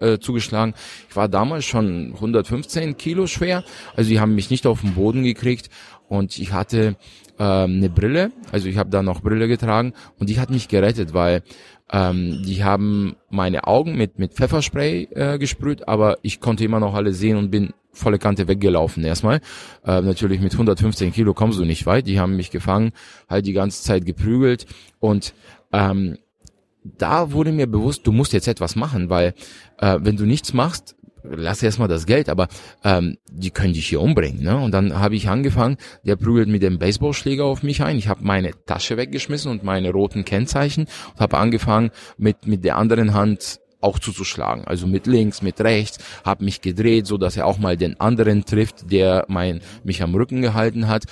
äh, 0.00 0.18
zugeschlagen. 0.18 0.72
Ich 1.10 1.16
war 1.16 1.28
damals 1.28 1.66
schon 1.66 2.12
115 2.14 2.96
Kilo 2.96 3.26
schwer, 3.26 3.64
also 3.94 4.08
die 4.08 4.18
haben 4.18 4.34
mich 4.34 4.48
nicht 4.48 4.66
auf 4.66 4.80
den 4.80 4.94
Boden 4.94 5.24
gekriegt. 5.24 5.68
Und 6.08 6.38
ich 6.38 6.54
hatte 6.54 6.96
ähm, 7.38 7.76
eine 7.76 7.90
Brille, 7.90 8.32
also 8.50 8.66
ich 8.66 8.78
habe 8.78 8.88
da 8.88 9.02
noch 9.02 9.20
Brille 9.20 9.46
getragen 9.46 9.92
und 10.18 10.30
die 10.30 10.40
hat 10.40 10.48
mich 10.48 10.68
gerettet, 10.68 11.12
weil 11.12 11.42
ähm, 11.92 12.42
die 12.44 12.64
haben 12.64 13.16
meine 13.30 13.66
Augen 13.66 13.96
mit, 13.96 14.18
mit 14.18 14.34
Pfefferspray 14.34 15.08
äh, 15.12 15.38
gesprüht, 15.38 15.88
aber 15.88 16.18
ich 16.22 16.40
konnte 16.40 16.64
immer 16.64 16.80
noch 16.80 16.94
alle 16.94 17.12
sehen 17.12 17.36
und 17.36 17.50
bin 17.50 17.72
volle 17.92 18.18
Kante 18.18 18.46
weggelaufen 18.48 19.04
erstmal. 19.04 19.40
Äh, 19.84 20.02
natürlich 20.02 20.40
mit 20.40 20.52
115 20.52 21.12
Kilo 21.12 21.34
kommst 21.34 21.58
du 21.58 21.64
nicht 21.64 21.86
weit. 21.86 22.06
Die 22.06 22.20
haben 22.20 22.36
mich 22.36 22.50
gefangen, 22.50 22.92
halt 23.28 23.46
die 23.46 23.52
ganze 23.52 23.82
Zeit 23.82 24.04
geprügelt 24.04 24.66
und 25.00 25.34
ähm, 25.72 26.18
da 26.84 27.32
wurde 27.32 27.52
mir 27.52 27.66
bewusst, 27.66 28.06
du 28.06 28.12
musst 28.12 28.32
jetzt 28.32 28.48
etwas 28.48 28.76
machen, 28.76 29.10
weil 29.10 29.34
äh, 29.78 29.98
wenn 30.00 30.16
du 30.16 30.24
nichts 30.24 30.52
machst, 30.54 30.96
lass 31.22 31.62
erstmal 31.62 31.88
das 31.88 32.06
Geld, 32.06 32.28
aber 32.28 32.48
ähm, 32.84 33.18
die 33.30 33.50
können 33.50 33.72
dich 33.72 33.88
hier 33.88 34.00
umbringen. 34.00 34.42
Ne? 34.42 34.56
Und 34.56 34.72
dann 34.72 34.98
habe 34.98 35.16
ich 35.16 35.28
angefangen, 35.28 35.76
der 36.04 36.16
prügelt 36.16 36.48
mit 36.48 36.62
dem 36.62 36.78
Baseballschläger 36.78 37.44
auf 37.44 37.62
mich 37.62 37.82
ein. 37.82 37.98
Ich 37.98 38.08
habe 38.08 38.24
meine 38.24 38.52
Tasche 38.66 38.96
weggeschmissen 38.96 39.50
und 39.50 39.64
meine 39.64 39.90
roten 39.90 40.24
Kennzeichen 40.24 40.86
und 41.14 41.20
habe 41.20 41.38
angefangen, 41.38 41.90
mit, 42.16 42.46
mit 42.46 42.64
der 42.64 42.76
anderen 42.76 43.14
Hand 43.14 43.60
auch 43.80 43.98
zuzuschlagen. 43.98 44.64
Also 44.64 44.86
mit 44.86 45.06
links, 45.06 45.42
mit 45.42 45.60
rechts, 45.60 45.98
habe 46.24 46.44
mich 46.44 46.60
gedreht, 46.60 47.06
so 47.06 47.16
dass 47.16 47.36
er 47.36 47.46
auch 47.46 47.58
mal 47.58 47.76
den 47.76 47.98
anderen 48.00 48.44
trifft, 48.44 48.90
der 48.90 49.24
mein, 49.28 49.60
mich 49.84 50.02
am 50.02 50.14
Rücken 50.14 50.42
gehalten 50.42 50.88
hat. 50.88 51.04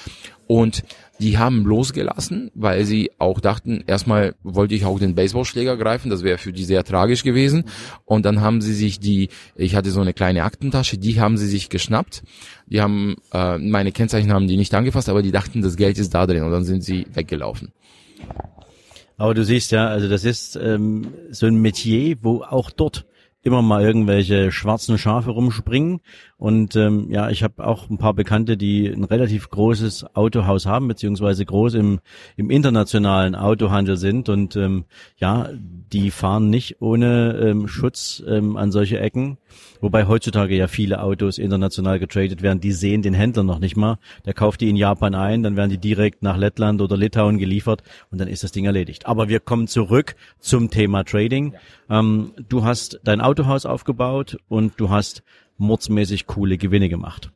Und 0.48 0.84
die 1.18 1.38
haben 1.38 1.64
losgelassen, 1.64 2.50
weil 2.54 2.84
sie 2.84 3.10
auch 3.18 3.40
dachten, 3.40 3.82
erstmal 3.86 4.34
wollte 4.42 4.74
ich 4.74 4.84
auch 4.84 4.98
den 4.98 5.14
Baseballschläger 5.14 5.76
greifen, 5.76 6.10
das 6.10 6.22
wäre 6.22 6.38
für 6.38 6.52
die 6.52 6.64
sehr 6.64 6.84
tragisch 6.84 7.24
gewesen. 7.24 7.64
Und 8.04 8.24
dann 8.26 8.40
haben 8.40 8.60
sie 8.60 8.74
sich 8.74 9.00
die, 9.00 9.30
ich 9.56 9.74
hatte 9.74 9.90
so 9.90 10.00
eine 10.00 10.12
kleine 10.12 10.44
Aktentasche, 10.44 10.98
die 10.98 11.20
haben 11.20 11.36
sie 11.36 11.48
sich 11.48 11.68
geschnappt. 11.68 12.22
Die 12.66 12.80
haben, 12.80 13.16
äh, 13.32 13.58
meine 13.58 13.92
Kennzeichen 13.92 14.32
haben 14.32 14.46
die 14.46 14.56
nicht 14.56 14.74
angefasst, 14.74 15.08
aber 15.08 15.22
die 15.22 15.32
dachten, 15.32 15.62
das 15.62 15.76
Geld 15.76 15.98
ist 15.98 16.14
da 16.14 16.26
drin 16.26 16.44
und 16.44 16.52
dann 16.52 16.64
sind 16.64 16.84
sie 16.84 17.06
weggelaufen. 17.12 17.72
Aber 19.16 19.34
du 19.34 19.44
siehst 19.44 19.72
ja, 19.72 19.88
also 19.88 20.08
das 20.08 20.24
ist 20.24 20.56
ähm, 20.56 21.14
so 21.30 21.46
ein 21.46 21.56
Metier, 21.56 22.16
wo 22.22 22.42
auch 22.42 22.70
dort 22.70 23.06
immer 23.42 23.62
mal 23.62 23.82
irgendwelche 23.82 24.50
schwarzen 24.50 24.98
Schafe 24.98 25.30
rumspringen. 25.30 26.00
Und 26.38 26.76
ähm, 26.76 27.10
ja, 27.10 27.30
ich 27.30 27.42
habe 27.42 27.66
auch 27.66 27.88
ein 27.88 27.96
paar 27.96 28.12
Bekannte, 28.12 28.58
die 28.58 28.88
ein 28.88 29.04
relativ 29.04 29.48
großes 29.48 30.14
Autohaus 30.14 30.66
haben, 30.66 30.86
beziehungsweise 30.86 31.46
groß 31.46 31.74
im, 31.74 32.00
im 32.36 32.50
internationalen 32.50 33.34
Autohandel 33.34 33.96
sind. 33.96 34.28
Und 34.28 34.54
ähm, 34.54 34.84
ja, 35.16 35.48
die 35.54 36.10
fahren 36.10 36.50
nicht 36.50 36.82
ohne 36.82 37.38
ähm, 37.42 37.68
Schutz 37.68 38.22
ähm, 38.26 38.58
an 38.58 38.70
solche 38.70 39.00
Ecken. 39.00 39.38
Wobei 39.80 40.06
heutzutage 40.06 40.56
ja 40.56 40.68
viele 40.68 41.02
Autos 41.02 41.38
international 41.38 41.98
getradet 41.98 42.42
werden, 42.42 42.60
die 42.60 42.72
sehen 42.72 43.00
den 43.00 43.14
Händler 43.14 43.42
noch 43.42 43.58
nicht 43.58 43.76
mal. 43.76 43.98
Der 44.26 44.34
kauft 44.34 44.60
die 44.60 44.68
in 44.68 44.76
Japan 44.76 45.14
ein, 45.14 45.42
dann 45.42 45.56
werden 45.56 45.70
die 45.70 45.78
direkt 45.78 46.22
nach 46.22 46.36
Lettland 46.36 46.82
oder 46.82 46.98
Litauen 46.98 47.38
geliefert 47.38 47.82
und 48.10 48.18
dann 48.20 48.28
ist 48.28 48.44
das 48.44 48.52
Ding 48.52 48.66
erledigt. 48.66 49.06
Aber 49.06 49.28
wir 49.28 49.40
kommen 49.40 49.68
zurück 49.68 50.16
zum 50.38 50.70
Thema 50.70 51.04
Trading. 51.04 51.54
Ähm, 51.88 52.32
du 52.48 52.64
hast 52.64 53.00
dein 53.04 53.22
Autohaus 53.22 53.64
aufgebaut 53.64 54.36
und 54.48 54.74
du 54.76 54.90
hast 54.90 55.22
mordsmäßig 55.58 56.26
coole 56.26 56.58
Gewinne 56.58 56.88
gemacht. 56.88 57.30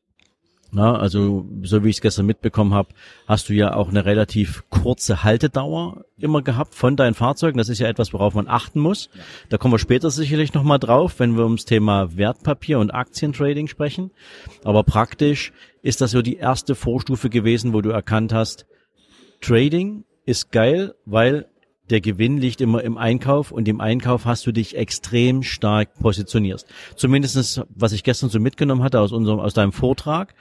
Na, 0.73 0.97
also 0.97 1.49
so 1.63 1.83
wie 1.83 1.89
ich 1.89 1.97
es 1.97 2.01
gestern 2.01 2.27
mitbekommen 2.27 2.75
habe, 2.75 2.91
hast 3.27 3.49
du 3.49 3.55
ja 3.55 3.75
auch 3.75 3.89
eine 3.89 4.05
relativ 4.05 4.63
kurze 4.71 5.25
Haltedauer 5.25 6.05
immer 6.17 6.43
gehabt 6.43 6.77
von 6.77 6.95
deinen 6.95 7.15
Fahrzeugen. 7.15 7.59
Das 7.59 7.69
ist 7.69 7.81
ja 7.81 7.89
etwas, 7.89 8.13
worauf 8.13 8.35
man 8.35 8.47
achten 8.47 8.79
muss. 8.79 9.11
Da 9.49 9.59
kommen 9.59 9.75
wir 9.75 9.81
später 9.81 10.11
sicherlich 10.11 10.55
nochmal 10.55 10.79
drauf, 10.79 11.19
wenn 11.19 11.37
wir 11.37 11.43
ums 11.43 11.65
Thema 11.65 12.17
Wertpapier 12.17 12.79
und 12.79 12.93
Aktientrading 12.93 13.67
sprechen. 13.67 14.13
Aber 14.63 14.85
praktisch 14.85 15.53
ist 15.83 16.01
das 16.01 16.13
so 16.13 16.23
die 16.23 16.37
erste 16.37 16.77
Vorstufe 16.77 17.31
gewesen, 17.31 17.73
wo 17.73 17.81
du 17.81 17.91
erkannt 17.91 18.33
hast, 18.33 18.67
Trading 19.41 20.05
ist 20.25 20.53
geil, 20.53 20.95
weil 21.05 21.49
der 21.91 22.01
Gewinn 22.01 22.39
liegt 22.39 22.61
immer 22.61 22.83
im 22.83 22.97
Einkauf 22.97 23.51
und 23.51 23.69
im 23.69 23.81
Einkauf 23.81 24.25
hast 24.25 24.47
du 24.47 24.53
dich 24.53 24.77
extrem 24.77 25.43
stark 25.43 25.95
positioniert. 25.95 26.65
Zumindestens, 26.97 27.63
was 27.75 27.93
ich 27.93 28.05
gestern 28.05 28.31
so 28.31 28.39
mitgenommen 28.39 28.83
hatte 28.83 29.01
aus 29.01 29.13
unserem, 29.13 29.41
aus 29.41 29.55
deinem 29.55 29.73
Vortrag, 29.73 30.35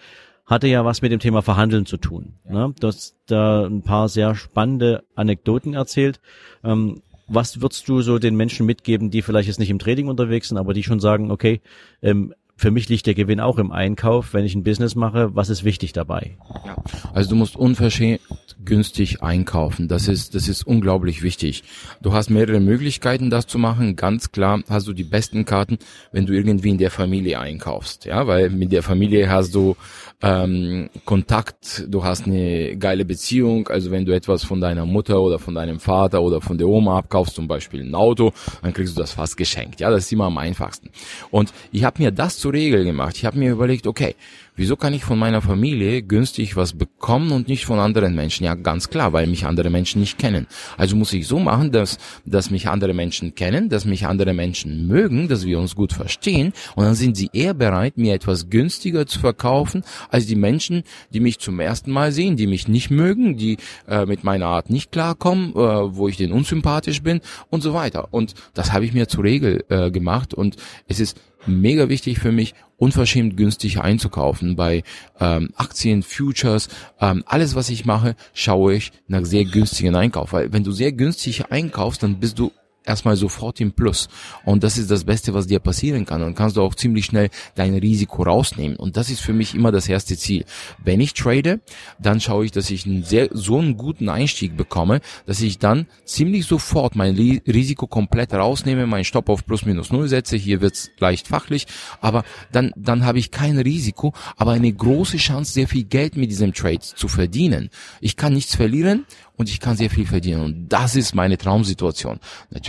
hatte 0.46 0.68
ja 0.68 0.84
was 0.84 1.02
mit 1.02 1.12
dem 1.12 1.20
Thema 1.20 1.42
Verhandeln 1.42 1.86
zu 1.86 1.98
tun. 1.98 2.34
Ja. 2.48 2.68
Ne? 2.68 2.76
Du 2.80 2.88
hast 2.88 3.16
da 3.28 3.66
ein 3.66 3.84
paar 3.84 4.10
sehr 4.10 4.36
spannende 4.36 5.04
Anekdoten 5.16 5.74
erzählt. 5.74 6.20
Ähm, 6.64 7.02
was 7.28 7.62
würdest 7.62 7.88
du 7.88 8.02
so 8.02 8.18
den 8.18 8.36
Menschen 8.36 8.66
mitgeben, 8.66 9.12
die 9.12 9.22
vielleicht 9.22 9.48
jetzt 9.48 9.60
nicht 9.60 9.70
im 9.70 9.78
Trading 9.78 10.08
unterwegs 10.08 10.50
sind, 10.50 10.58
aber 10.58 10.74
die 10.74 10.84
schon 10.84 11.00
sagen, 11.00 11.30
okay, 11.30 11.62
ähm, 12.02 12.34
für 12.60 12.72
mich 12.72 12.90
liegt 12.90 13.08
der 13.08 13.14
Gewinn 13.14 13.40
auch 13.40 13.58
im 13.58 13.72
Einkauf, 13.72 14.34
wenn 14.34 14.44
ich 14.44 14.54
ein 14.54 14.64
Business 14.64 14.94
mache. 14.94 15.34
Was 15.34 15.50
ist 15.50 15.64
wichtig 15.64 15.94
dabei? 15.94 16.36
Ja, 16.66 16.76
also 17.14 17.30
du 17.30 17.36
musst 17.38 17.56
unverschämt 17.56 18.20
günstig 18.66 19.24
einkaufen. 19.24 19.88
Das 19.88 20.08
ist, 20.08 20.36
das 20.36 20.48
ist 20.50 20.64
unglaublich 20.64 21.24
wichtig. 21.24 21.64
Du 22.02 22.14
hast 22.14 22.30
mehrere 22.30 22.60
Möglichkeiten, 22.60 23.30
das 23.30 23.48
zu 23.48 23.58
machen. 23.58 23.96
Ganz 23.96 24.32
klar 24.32 24.62
hast 24.70 24.88
du 24.88 24.94
die 24.94 25.06
besten 25.06 25.46
Karten, 25.46 25.80
wenn 26.12 26.26
du 26.26 26.34
irgendwie 26.34 26.70
in 26.70 26.78
der 26.78 26.92
Familie 26.92 27.40
einkaufst. 27.40 28.06
Ja, 28.06 28.28
weil 28.28 28.50
mit 28.50 28.72
der 28.72 28.84
Familie 28.84 29.30
hast 29.30 29.56
du 29.56 29.78
ähm, 30.22 30.90
Kontakt, 31.06 31.86
du 31.88 32.04
hast 32.04 32.26
eine 32.26 32.76
geile 32.78 33.06
Beziehung. 33.06 33.70
Also 33.70 33.92
wenn 33.92 34.06
du 34.06 34.14
etwas 34.14 34.44
von 34.44 34.60
deiner 34.60 34.86
Mutter 34.86 35.22
oder 35.22 35.40
von 35.40 35.56
deinem 35.56 35.80
Vater 35.80 36.22
oder 36.22 36.42
von 36.42 36.58
der 36.58 36.68
Oma 36.68 36.98
abkaufst, 36.98 37.36
zum 37.36 37.48
Beispiel 37.48 37.82
ein 37.82 37.96
Auto, 37.96 38.34
dann 38.62 38.74
kriegst 38.74 38.98
du 38.98 39.02
das 39.02 39.14
fast 39.14 39.38
geschenkt. 39.38 39.80
Ja, 39.80 39.90
das 39.90 40.06
ist 40.06 40.12
immer 40.12 40.26
am 40.26 40.38
einfachsten. 40.38 40.90
Und 41.32 41.54
ich 41.72 41.86
habe 41.86 42.04
mir 42.04 42.12
das 42.12 42.38
zur 42.50 42.54
Regel 42.54 42.84
gemacht. 42.84 43.16
Ich 43.18 43.26
habe 43.26 43.38
mir 43.38 43.52
überlegt, 43.52 43.86
okay, 43.86 44.16
Wieso 44.60 44.76
kann 44.76 44.94
ich 44.94 45.06
von 45.06 45.18
meiner 45.18 45.42
Familie 45.42 46.02
günstig 46.02 46.58
was 46.58 46.74
bekommen 46.74 47.32
und 47.32 47.48
nicht 47.48 47.64
von 47.64 47.80
anderen 47.80 48.14
Menschen? 48.14 48.44
Ja, 48.44 48.56
ganz 48.56 48.90
klar, 48.90 49.14
weil 49.14 49.26
mich 49.26 49.46
andere 49.46 49.70
Menschen 49.70 50.02
nicht 50.02 50.18
kennen. 50.18 50.48
Also 50.76 50.98
muss 50.98 51.14
ich 51.14 51.28
so 51.28 51.40
machen, 51.40 51.72
dass, 51.72 51.98
dass 52.26 52.52
mich 52.52 52.68
andere 52.68 52.94
Menschen 52.94 53.36
kennen, 53.36 53.70
dass 53.70 53.86
mich 53.86 54.06
andere 54.06 54.34
Menschen 54.34 54.86
mögen, 54.86 55.30
dass 55.30 55.46
wir 55.46 55.60
uns 55.60 55.78
gut 55.78 55.94
verstehen 55.94 56.52
und 56.76 56.84
dann 56.84 56.96
sind 56.96 57.16
sie 57.16 57.30
eher 57.32 57.54
bereit, 57.54 57.98
mir 57.98 58.14
etwas 58.14 58.50
günstiger 58.50 59.08
zu 59.08 59.20
verkaufen, 59.20 59.86
als 60.10 60.26
die 60.26 60.36
Menschen, 60.36 60.84
die 61.14 61.22
mich 61.22 61.40
zum 61.40 61.62
ersten 61.62 61.92
Mal 61.92 62.12
sehen, 62.12 62.36
die 62.36 62.46
mich 62.46 62.68
nicht 62.68 62.90
mögen, 62.90 63.38
die 63.38 63.60
äh, 63.88 64.06
mit 64.06 64.26
meiner 64.26 64.48
Art 64.48 64.70
nicht 64.70 64.92
klarkommen, 64.92 65.52
äh, 65.52 65.56
wo 65.56 66.10
ich 66.10 66.18
denen 66.18 66.34
unsympathisch 66.34 67.02
bin 67.02 67.22
und 67.50 67.64
so 67.64 67.74
weiter. 67.74 68.10
Und 68.12 68.34
das 68.56 68.74
habe 68.74 68.84
ich 68.84 68.92
mir 68.92 69.08
zur 69.08 69.24
Regel 69.24 69.64
äh, 69.70 69.90
gemacht 69.90 70.34
und 70.34 70.58
es 70.90 71.00
ist 71.00 71.16
mega 71.46 71.90
wichtig 71.90 72.20
für 72.20 72.32
mich, 72.32 72.54
unverschämt 72.78 73.38
günstig 73.38 73.80
einzukaufen 73.80 74.56
bei 74.56 74.84
ähm, 75.20 75.50
Aktien, 75.56 76.04
Futures, 76.04 76.70
ähm, 77.00 77.24
alles 77.26 77.56
was 77.56 77.70
ich 77.70 77.86
mache, 77.86 78.16
schaue 78.34 78.76
ich 78.76 78.92
nach 79.08 79.26
sehr 79.26 79.46
günstigen 79.46 79.96
Einkauf, 79.96 80.34
weil 80.34 80.52
wenn 80.54 80.64
du 80.64 80.72
sehr 80.72 80.92
günstig 80.92 81.52
einkaufst, 81.52 82.04
dann 82.04 82.20
bist 82.20 82.40
du 82.40 82.52
erstmal 82.86 83.16
sofort 83.16 83.60
im 83.62 83.72
Plus. 83.72 84.10
Und 84.46 84.64
das 84.64 84.78
ist 84.78 84.90
das 84.92 85.04
Beste, 85.04 85.34
was 85.34 85.48
dir 85.48 85.60
passieren 85.60 86.06
kann. 86.06 86.24
Und 86.24 86.36
kannst 86.36 86.58
du 86.58 86.62
auch 86.62 86.76
ziemlich 86.76 87.06
schnell 87.06 87.30
dein 87.56 87.76
Risiko 87.76 88.24
rausnehmen. 88.24 88.78
Und 88.78 88.98
das 88.98 89.10
ist 89.10 89.22
für 89.22 89.34
mich 89.34 89.56
immer 89.56 89.72
das 89.72 89.88
erste 89.88 90.18
Ziel. 90.18 90.46
Wenn 90.84 91.00
ich 91.02 91.14
trade, 91.14 91.62
dann 92.00 92.20
schaue 92.20 92.46
ich, 92.46 92.52
dass 92.52 92.70
ich 92.70 92.86
einen 92.86 93.04
sehr, 93.04 93.30
so 93.32 93.60
einen 93.60 93.78
guten 93.78 94.10
Einstieg 94.10 94.58
bekomme, 94.58 95.02
dass 95.26 95.42
ich 95.42 95.60
dann 95.60 95.88
ziemlich 96.06 96.46
sofort 96.46 96.96
mein 96.96 97.16
Risiko 97.16 97.88
komplett 97.88 98.34
rausnehme, 98.34 98.88
meinen 98.88 99.04
Stopp 99.04 99.30
auf 99.30 99.46
plus 99.46 99.66
minus 99.66 99.92
null 99.92 100.08
setze. 100.08 100.36
Hier 100.38 100.62
wird's 100.62 100.90
leicht 101.00 101.28
fachlich. 101.28 101.68
Aber 102.02 102.24
dann, 102.52 102.74
dann 102.76 103.06
habe 103.06 103.20
ich 103.20 103.32
kein 103.32 103.58
Risiko, 103.58 104.14
aber 104.38 104.52
eine 104.52 104.72
große 104.72 105.18
Chance, 105.18 105.54
sehr 105.54 105.68
viel 105.68 105.84
Geld 105.84 106.18
mit 106.18 106.32
diesem 106.32 106.54
Trade 106.54 106.80
zu 106.80 107.08
verdienen. 107.08 107.70
Ich 108.02 108.16
kann 108.16 108.34
nichts 108.34 108.56
verlieren 108.56 109.06
und 109.40 109.50
ich 109.50 109.60
kann 109.62 109.78
sehr 109.78 109.90
viel 109.90 110.06
verdienen. 110.06 110.42
Und 110.42 110.70
das 110.70 110.96
ist 110.98 111.16
meine 111.16 111.38
Traumsituation. 111.38 112.20
Natürlich 112.50 112.69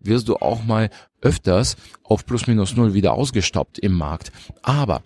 wirst 0.00 0.28
du 0.28 0.36
auch 0.36 0.64
mal 0.64 0.90
öfters 1.20 1.76
auf 2.02 2.26
plus 2.26 2.46
minus 2.46 2.76
null 2.76 2.94
wieder 2.94 3.14
ausgestoppt 3.14 3.78
im 3.78 3.92
Markt. 3.92 4.32
Aber 4.62 5.02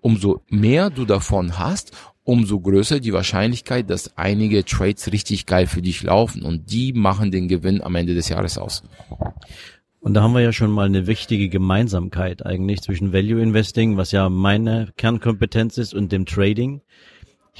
umso 0.00 0.42
mehr 0.48 0.90
du 0.90 1.04
davon 1.04 1.58
hast, 1.58 1.92
umso 2.24 2.60
größer 2.60 3.00
die 3.00 3.12
Wahrscheinlichkeit, 3.12 3.88
dass 3.88 4.16
einige 4.18 4.64
Trades 4.64 5.12
richtig 5.12 5.46
geil 5.46 5.66
für 5.66 5.80
dich 5.80 6.02
laufen 6.02 6.42
und 6.42 6.70
die 6.70 6.92
machen 6.92 7.30
den 7.30 7.48
Gewinn 7.48 7.82
am 7.82 7.94
Ende 7.94 8.14
des 8.14 8.28
Jahres 8.28 8.58
aus. 8.58 8.82
Und 10.00 10.14
da 10.14 10.22
haben 10.22 10.34
wir 10.34 10.42
ja 10.42 10.52
schon 10.52 10.70
mal 10.70 10.86
eine 10.86 11.06
wichtige 11.06 11.48
Gemeinsamkeit 11.48 12.46
eigentlich 12.46 12.82
zwischen 12.82 13.12
Value 13.12 13.42
Investing, 13.42 13.96
was 13.96 14.12
ja 14.12 14.28
meine 14.28 14.92
Kernkompetenz 14.96 15.78
ist, 15.78 15.92
und 15.92 16.12
dem 16.12 16.24
Trading. 16.24 16.82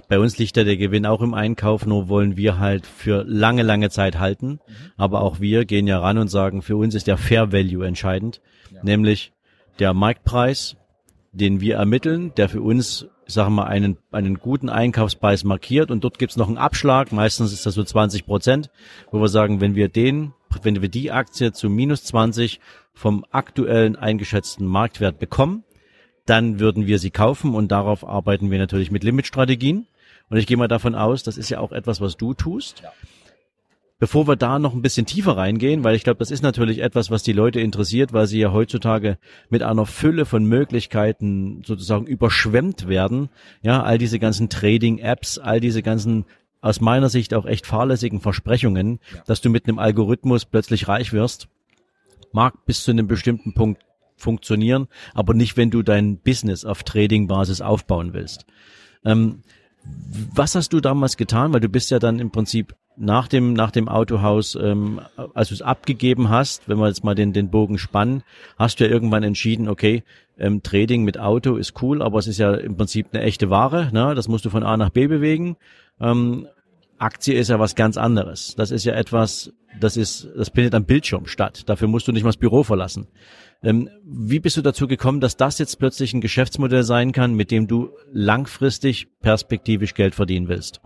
Bei 0.09 0.19
uns 0.19 0.38
liegt 0.38 0.57
ja 0.57 0.64
der 0.64 0.76
Gewinn 0.76 1.07
auch 1.07 1.21
im 1.21 1.35
Einkauf, 1.35 1.87
nur 1.87 2.09
wollen 2.09 2.37
wir 2.37 2.59
halt 2.59 2.87
für 2.87 3.25
lange, 3.26 3.62
lange 3.62 3.90
Zeit 3.90 4.19
halten. 4.19 4.61
Mhm. 4.67 4.75
Aber 4.97 5.23
auch 5.23 5.40
wir 5.40 5.64
gehen 5.64 5.87
ja 5.87 5.99
ran 5.99 6.19
und 6.19 6.28
sagen, 6.28 6.62
für 6.62 6.76
uns 6.76 6.95
ist 6.95 7.07
der 7.07 7.17
Fair 7.17 7.52
Value 7.52 7.87
entscheidend, 7.87 8.40
ja. 8.73 8.81
nämlich 8.83 9.33
der 9.78 9.95
Marktpreis, 9.95 10.76
den 11.33 11.61
wir 11.61 11.76
ermitteln, 11.76 12.33
der 12.37 12.49
für 12.49 12.62
uns, 12.62 13.07
sagen 13.26 13.55
wir 13.55 13.62
mal, 13.62 13.69
einen, 13.69 13.99
einen 14.11 14.38
guten 14.38 14.69
Einkaufspreis 14.69 15.45
markiert 15.45 15.90
und 15.90 16.05
dort 16.05 16.19
gibt's 16.19 16.37
noch 16.37 16.49
einen 16.49 16.59
Abschlag, 16.59 17.12
meistens 17.12 17.52
ist 17.52 17.67
das 17.67 17.75
so 17.75 17.85
20 17.85 18.26
Prozent, 18.26 18.71
wo 19.11 19.21
wir 19.21 19.28
sagen, 19.28 19.61
wenn 19.61 19.75
wir 19.75 19.88
den, 19.88 20.33
wenn 20.62 20.81
wir 20.81 20.88
die 20.88 21.12
Aktie 21.12 21.52
zu 21.52 21.69
minus 21.69 22.05
20 22.05 22.61
vom 22.95 23.25
aktuellen 23.31 23.97
eingeschätzten 23.97 24.67
Marktwert 24.67 25.19
bekommen, 25.19 25.64
dann 26.28 26.61
würden 26.61 26.87
wir 26.87 26.99
sie 26.99 27.11
kaufen 27.11 27.54
und 27.54 27.68
darauf 27.68 28.06
arbeiten 28.06 28.50
wir 28.50 28.58
natürlich 28.58 28.90
mit 28.90 29.04
Limitstrategien. 29.04 29.87
Und 30.28 30.37
ich 30.37 30.47
gehe 30.47 30.56
mal 30.56 30.68
davon 30.68 30.94
aus, 30.94 31.23
das 31.23 31.38
ist 31.38 31.49
ja 31.49 31.61
auch 31.61 31.73
etwas, 31.73 32.00
was 32.00 32.16
du 32.16 32.35
tust. 32.35 32.80
Ja. 32.82 32.92
Bevor 34.00 34.28
wir 34.28 34.37
da 34.37 34.61
noch 34.61 34.75
ein 34.75 34.82
bisschen 34.82 35.06
tiefer 35.06 35.37
reingehen, 35.37 35.82
weil 35.82 35.97
ich 35.97 36.04
glaube, 36.04 36.18
das 36.18 36.30
ist 36.30 36.42
natürlich 36.42 36.80
etwas, 36.80 37.11
was 37.11 37.25
die 37.25 37.32
Leute 37.32 37.61
interessiert, 37.61 38.12
weil 38.12 38.28
sie 38.28 38.38
ja 38.38 38.52
heutzutage 38.52 39.18
mit 39.49 39.62
einer 39.62 39.87
Fülle 39.87 40.25
von 40.25 40.44
Möglichkeiten 40.44 41.62
sozusagen 41.64 42.06
überschwemmt 42.06 42.88
werden. 42.88 43.28
Ja, 43.62 43.82
all 43.82 43.99
diese 43.99 44.20
ganzen 44.20 44.50
Trading-Apps, 44.50 45.38
all 45.38 45.58
diese 45.58 45.82
ganzen 45.82 46.26
aus 46.61 46.80
meiner 46.80 47.08
Sicht 47.08 47.35
auch 47.35 47.47
echt 47.47 47.66
fahrlässigen 47.66 48.20
Versprechungen, 48.20 49.00
ja. 49.12 49.23
dass 49.26 49.40
du 49.40 49.50
mit 49.50 49.66
einem 49.66 49.78
Algorithmus 49.78 50.44
plötzlich 50.44 50.88
reich 50.88 51.12
wirst, 51.12 51.49
mag 52.32 52.66
bis 52.66 52.85
zu 52.85 52.90
einem 52.90 53.08
bestimmten 53.08 53.54
Punkt 53.54 53.82
funktionieren, 54.20 54.88
aber 55.14 55.34
nicht, 55.34 55.56
wenn 55.56 55.70
du 55.70 55.82
dein 55.82 56.18
Business 56.18 56.64
auf 56.64 56.82
Trading-Basis 56.82 57.60
aufbauen 57.60 58.12
willst. 58.12 58.44
Ähm, 59.04 59.42
was 60.34 60.54
hast 60.54 60.72
du 60.72 60.80
damals 60.80 61.16
getan? 61.16 61.52
Weil 61.52 61.60
du 61.60 61.68
bist 61.68 61.90
ja 61.90 61.98
dann 61.98 62.18
im 62.18 62.30
Prinzip 62.30 62.75
nach 62.96 63.28
dem, 63.28 63.52
nach 63.52 63.70
dem 63.70 63.88
Autohaus, 63.88 64.56
ähm, 64.60 65.00
als 65.32 65.48
du 65.48 65.54
es 65.54 65.62
abgegeben 65.62 66.28
hast, 66.28 66.68
wenn 66.68 66.78
wir 66.78 66.88
jetzt 66.88 67.04
mal 67.04 67.14
den, 67.14 67.32
den 67.32 67.48
Bogen 67.48 67.78
spannen, 67.78 68.22
hast 68.58 68.80
du 68.80 68.84
ja 68.84 68.90
irgendwann 68.90 69.22
entschieden, 69.22 69.68
okay, 69.68 70.02
ähm, 70.38 70.62
Trading 70.62 71.04
mit 71.04 71.18
Auto 71.18 71.56
ist 71.56 71.80
cool, 71.82 72.02
aber 72.02 72.18
es 72.18 72.26
ist 72.26 72.38
ja 72.38 72.54
im 72.54 72.76
Prinzip 72.76 73.08
eine 73.12 73.22
echte 73.22 73.50
Ware, 73.50 73.90
ne? 73.92 74.14
das 74.14 74.28
musst 74.28 74.44
du 74.44 74.50
von 74.50 74.64
A 74.64 74.76
nach 74.76 74.90
B 74.90 75.06
bewegen. 75.06 75.56
Ähm, 76.00 76.48
Aktie 76.99 77.35
ist 77.35 77.49
ja 77.49 77.59
was 77.59 77.75
ganz 77.75 77.97
anderes. 77.97 78.55
Das 78.57 78.71
ist 78.71 78.85
ja 78.85 78.95
etwas, 78.95 79.52
das 79.81 79.97
ist, 79.97 80.28
das 80.37 80.49
findet 80.49 80.75
am 80.75 80.85
Bildschirm 80.85 81.26
statt. 81.26 81.62
Dafür 81.67 81.88
musst 81.88 82.09
du 82.09 82.12
nicht 82.12 82.25
mal 82.25 82.31
das 82.31 82.37
Büro 82.37 82.62
verlassen. 82.62 83.09
Ähm, 83.62 83.88
wie 84.05 84.40
bist 84.40 84.57
du 84.57 84.62
dazu 84.62 84.87
gekommen, 84.87 85.21
dass 85.21 85.37
das 85.37 85.59
jetzt 85.59 85.78
plötzlich 85.78 86.15
ein 86.15 86.21
Geschäftsmodell 86.21 86.84
sein 86.84 87.13
kann, 87.13 87.34
mit 87.34 87.50
dem 87.50 87.67
du 87.67 87.91
langfristig 88.13 89.08
perspektivisch 89.21 89.95
Geld 89.95 90.15
verdienen 90.15 90.49
willst? 90.49 90.80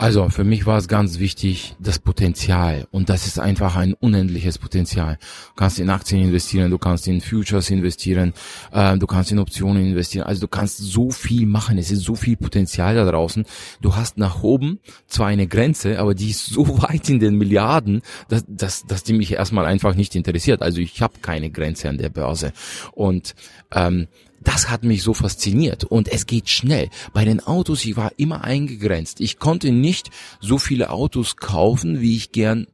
Also 0.00 0.28
für 0.28 0.44
mich 0.44 0.64
war 0.64 0.78
es 0.78 0.86
ganz 0.86 1.18
wichtig, 1.18 1.74
das 1.80 1.98
Potenzial. 1.98 2.86
Und 2.92 3.08
das 3.08 3.26
ist 3.26 3.40
einfach 3.40 3.74
ein 3.74 3.94
unendliches 3.94 4.56
Potenzial. 4.56 5.18
Du 5.48 5.54
kannst 5.56 5.80
in 5.80 5.90
Aktien 5.90 6.22
investieren, 6.22 6.70
du 6.70 6.78
kannst 6.78 7.08
in 7.08 7.20
Futures 7.20 7.68
investieren, 7.68 8.32
äh, 8.70 8.96
du 8.96 9.08
kannst 9.08 9.32
in 9.32 9.40
Optionen 9.40 9.84
investieren. 9.84 10.24
Also 10.24 10.42
du 10.42 10.46
kannst 10.46 10.78
so 10.78 11.10
viel 11.10 11.46
machen. 11.46 11.78
Es 11.78 11.90
ist 11.90 12.04
so 12.04 12.14
viel 12.14 12.36
Potenzial 12.36 12.94
da 12.94 13.10
draußen. 13.10 13.44
Du 13.80 13.96
hast 13.96 14.18
nach 14.18 14.44
oben 14.44 14.78
zwar 15.08 15.26
eine 15.26 15.48
Grenze, 15.48 15.98
aber 15.98 16.14
die 16.14 16.30
ist 16.30 16.46
so 16.46 16.80
weit 16.82 17.10
in 17.10 17.18
den 17.18 17.34
Milliarden, 17.34 18.02
dass, 18.28 18.44
dass, 18.46 18.86
dass 18.86 19.02
die 19.02 19.14
mich 19.14 19.32
erstmal 19.32 19.66
einfach 19.66 19.96
nicht 19.96 20.14
interessiert. 20.14 20.62
Also 20.62 20.80
ich 20.80 21.02
habe 21.02 21.14
keine 21.22 21.50
Grenze 21.50 21.88
an 21.88 21.98
der 21.98 22.10
Börse. 22.10 22.52
Und 22.92 23.34
ähm, 23.72 24.06
das 24.42 24.70
hat 24.70 24.84
mich 24.84 25.02
so 25.02 25.14
fasziniert 25.14 25.84
und 25.84 26.08
es 26.08 26.26
geht 26.26 26.48
schnell. 26.48 26.90
Bei 27.12 27.24
den 27.24 27.40
Autos, 27.40 27.84
ich 27.84 27.96
war 27.96 28.12
immer 28.16 28.44
eingegrenzt. 28.44 29.20
Ich 29.20 29.38
konnte 29.38 29.72
nicht 29.72 30.10
so 30.40 30.58
viele 30.58 30.90
Autos 30.90 31.36
kaufen, 31.36 32.00
wie 32.00 32.16
ich 32.16 32.32
gern 32.32 32.66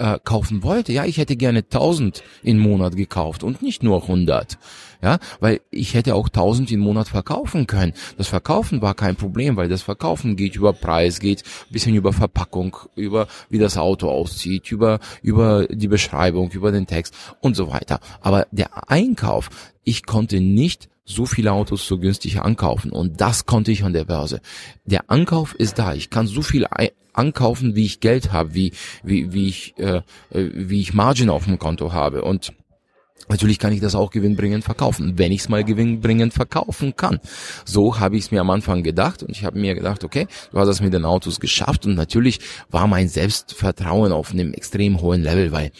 äh, 0.00 0.18
kaufen 0.24 0.62
wollte. 0.62 0.92
Ja, 0.92 1.04
ich 1.04 1.18
hätte 1.18 1.36
gerne 1.36 1.58
1000 1.58 2.22
im 2.42 2.58
Monat 2.58 2.96
gekauft 2.96 3.44
und 3.44 3.62
nicht 3.62 3.82
nur 3.82 4.02
100. 4.02 4.58
Ja, 5.02 5.18
weil 5.40 5.60
ich 5.70 5.94
hätte 5.94 6.14
auch 6.14 6.28
1000 6.28 6.70
im 6.72 6.80
Monat 6.80 7.08
verkaufen 7.08 7.66
können. 7.66 7.94
Das 8.18 8.28
Verkaufen 8.28 8.82
war 8.82 8.94
kein 8.94 9.16
Problem, 9.16 9.56
weil 9.56 9.68
das 9.68 9.82
Verkaufen 9.82 10.36
geht 10.36 10.56
über 10.56 10.72
Preis, 10.72 11.20
geht 11.20 11.42
bisschen 11.70 11.94
über 11.94 12.12
Verpackung, 12.12 12.76
über 12.96 13.26
wie 13.48 13.58
das 13.58 13.78
Auto 13.78 14.10
aussieht, 14.10 14.70
über 14.70 15.00
über 15.22 15.66
die 15.68 15.88
Beschreibung, 15.88 16.50
über 16.50 16.70
den 16.70 16.86
Text 16.86 17.14
und 17.40 17.56
so 17.56 17.70
weiter. 17.70 18.00
Aber 18.20 18.46
der 18.50 18.90
Einkauf, 18.90 19.48
ich 19.84 20.04
konnte 20.04 20.40
nicht 20.40 20.88
so 21.04 21.26
viele 21.26 21.52
Autos 21.52 21.86
so 21.86 21.98
günstig 21.98 22.40
ankaufen 22.40 22.92
und 22.92 23.20
das 23.20 23.46
konnte 23.46 23.72
ich 23.72 23.84
an 23.84 23.92
der 23.92 24.04
Börse. 24.04 24.40
Der 24.84 25.10
Ankauf 25.10 25.54
ist 25.54 25.78
da. 25.78 25.94
Ich 25.94 26.10
kann 26.10 26.26
so 26.26 26.42
viel 26.42 26.66
ankaufen, 27.12 27.74
wie 27.74 27.86
ich 27.86 28.00
Geld 28.00 28.32
habe, 28.32 28.54
wie 28.54 28.72
wie 29.02 29.32
wie 29.32 29.48
ich 29.48 29.74
äh, 29.78 30.02
äh, 30.30 30.50
wie 30.54 30.80
ich 30.80 30.94
Margin 30.94 31.30
auf 31.30 31.44
dem 31.44 31.58
Konto 31.58 31.92
habe 31.92 32.22
und 32.22 32.52
Natürlich 33.28 33.58
kann 33.58 33.72
ich 33.72 33.80
das 33.80 33.94
auch 33.94 34.10
gewinnbringend 34.10 34.64
verkaufen, 34.64 35.18
wenn 35.18 35.30
ich 35.30 35.40
es 35.42 35.48
mal 35.48 35.62
gewinnbringend 35.62 36.34
verkaufen 36.34 36.96
kann. 36.96 37.20
So 37.64 38.00
habe 38.00 38.16
ich 38.16 38.24
es 38.24 38.30
mir 38.30 38.40
am 38.40 38.50
Anfang 38.50 38.82
gedacht 38.82 39.22
und 39.22 39.30
ich 39.30 39.44
habe 39.44 39.58
mir 39.58 39.74
gedacht, 39.74 40.02
okay, 40.04 40.26
du 40.50 40.58
hast 40.58 40.66
das 40.66 40.80
mit 40.80 40.92
den 40.92 41.04
Autos 41.04 41.38
geschafft 41.38 41.86
und 41.86 41.94
natürlich 41.94 42.40
war 42.70 42.86
mein 42.86 43.08
Selbstvertrauen 43.08 44.12
auf 44.12 44.32
einem 44.32 44.52
extrem 44.52 45.00
hohen 45.00 45.22
Level, 45.22 45.52
weil 45.52 45.70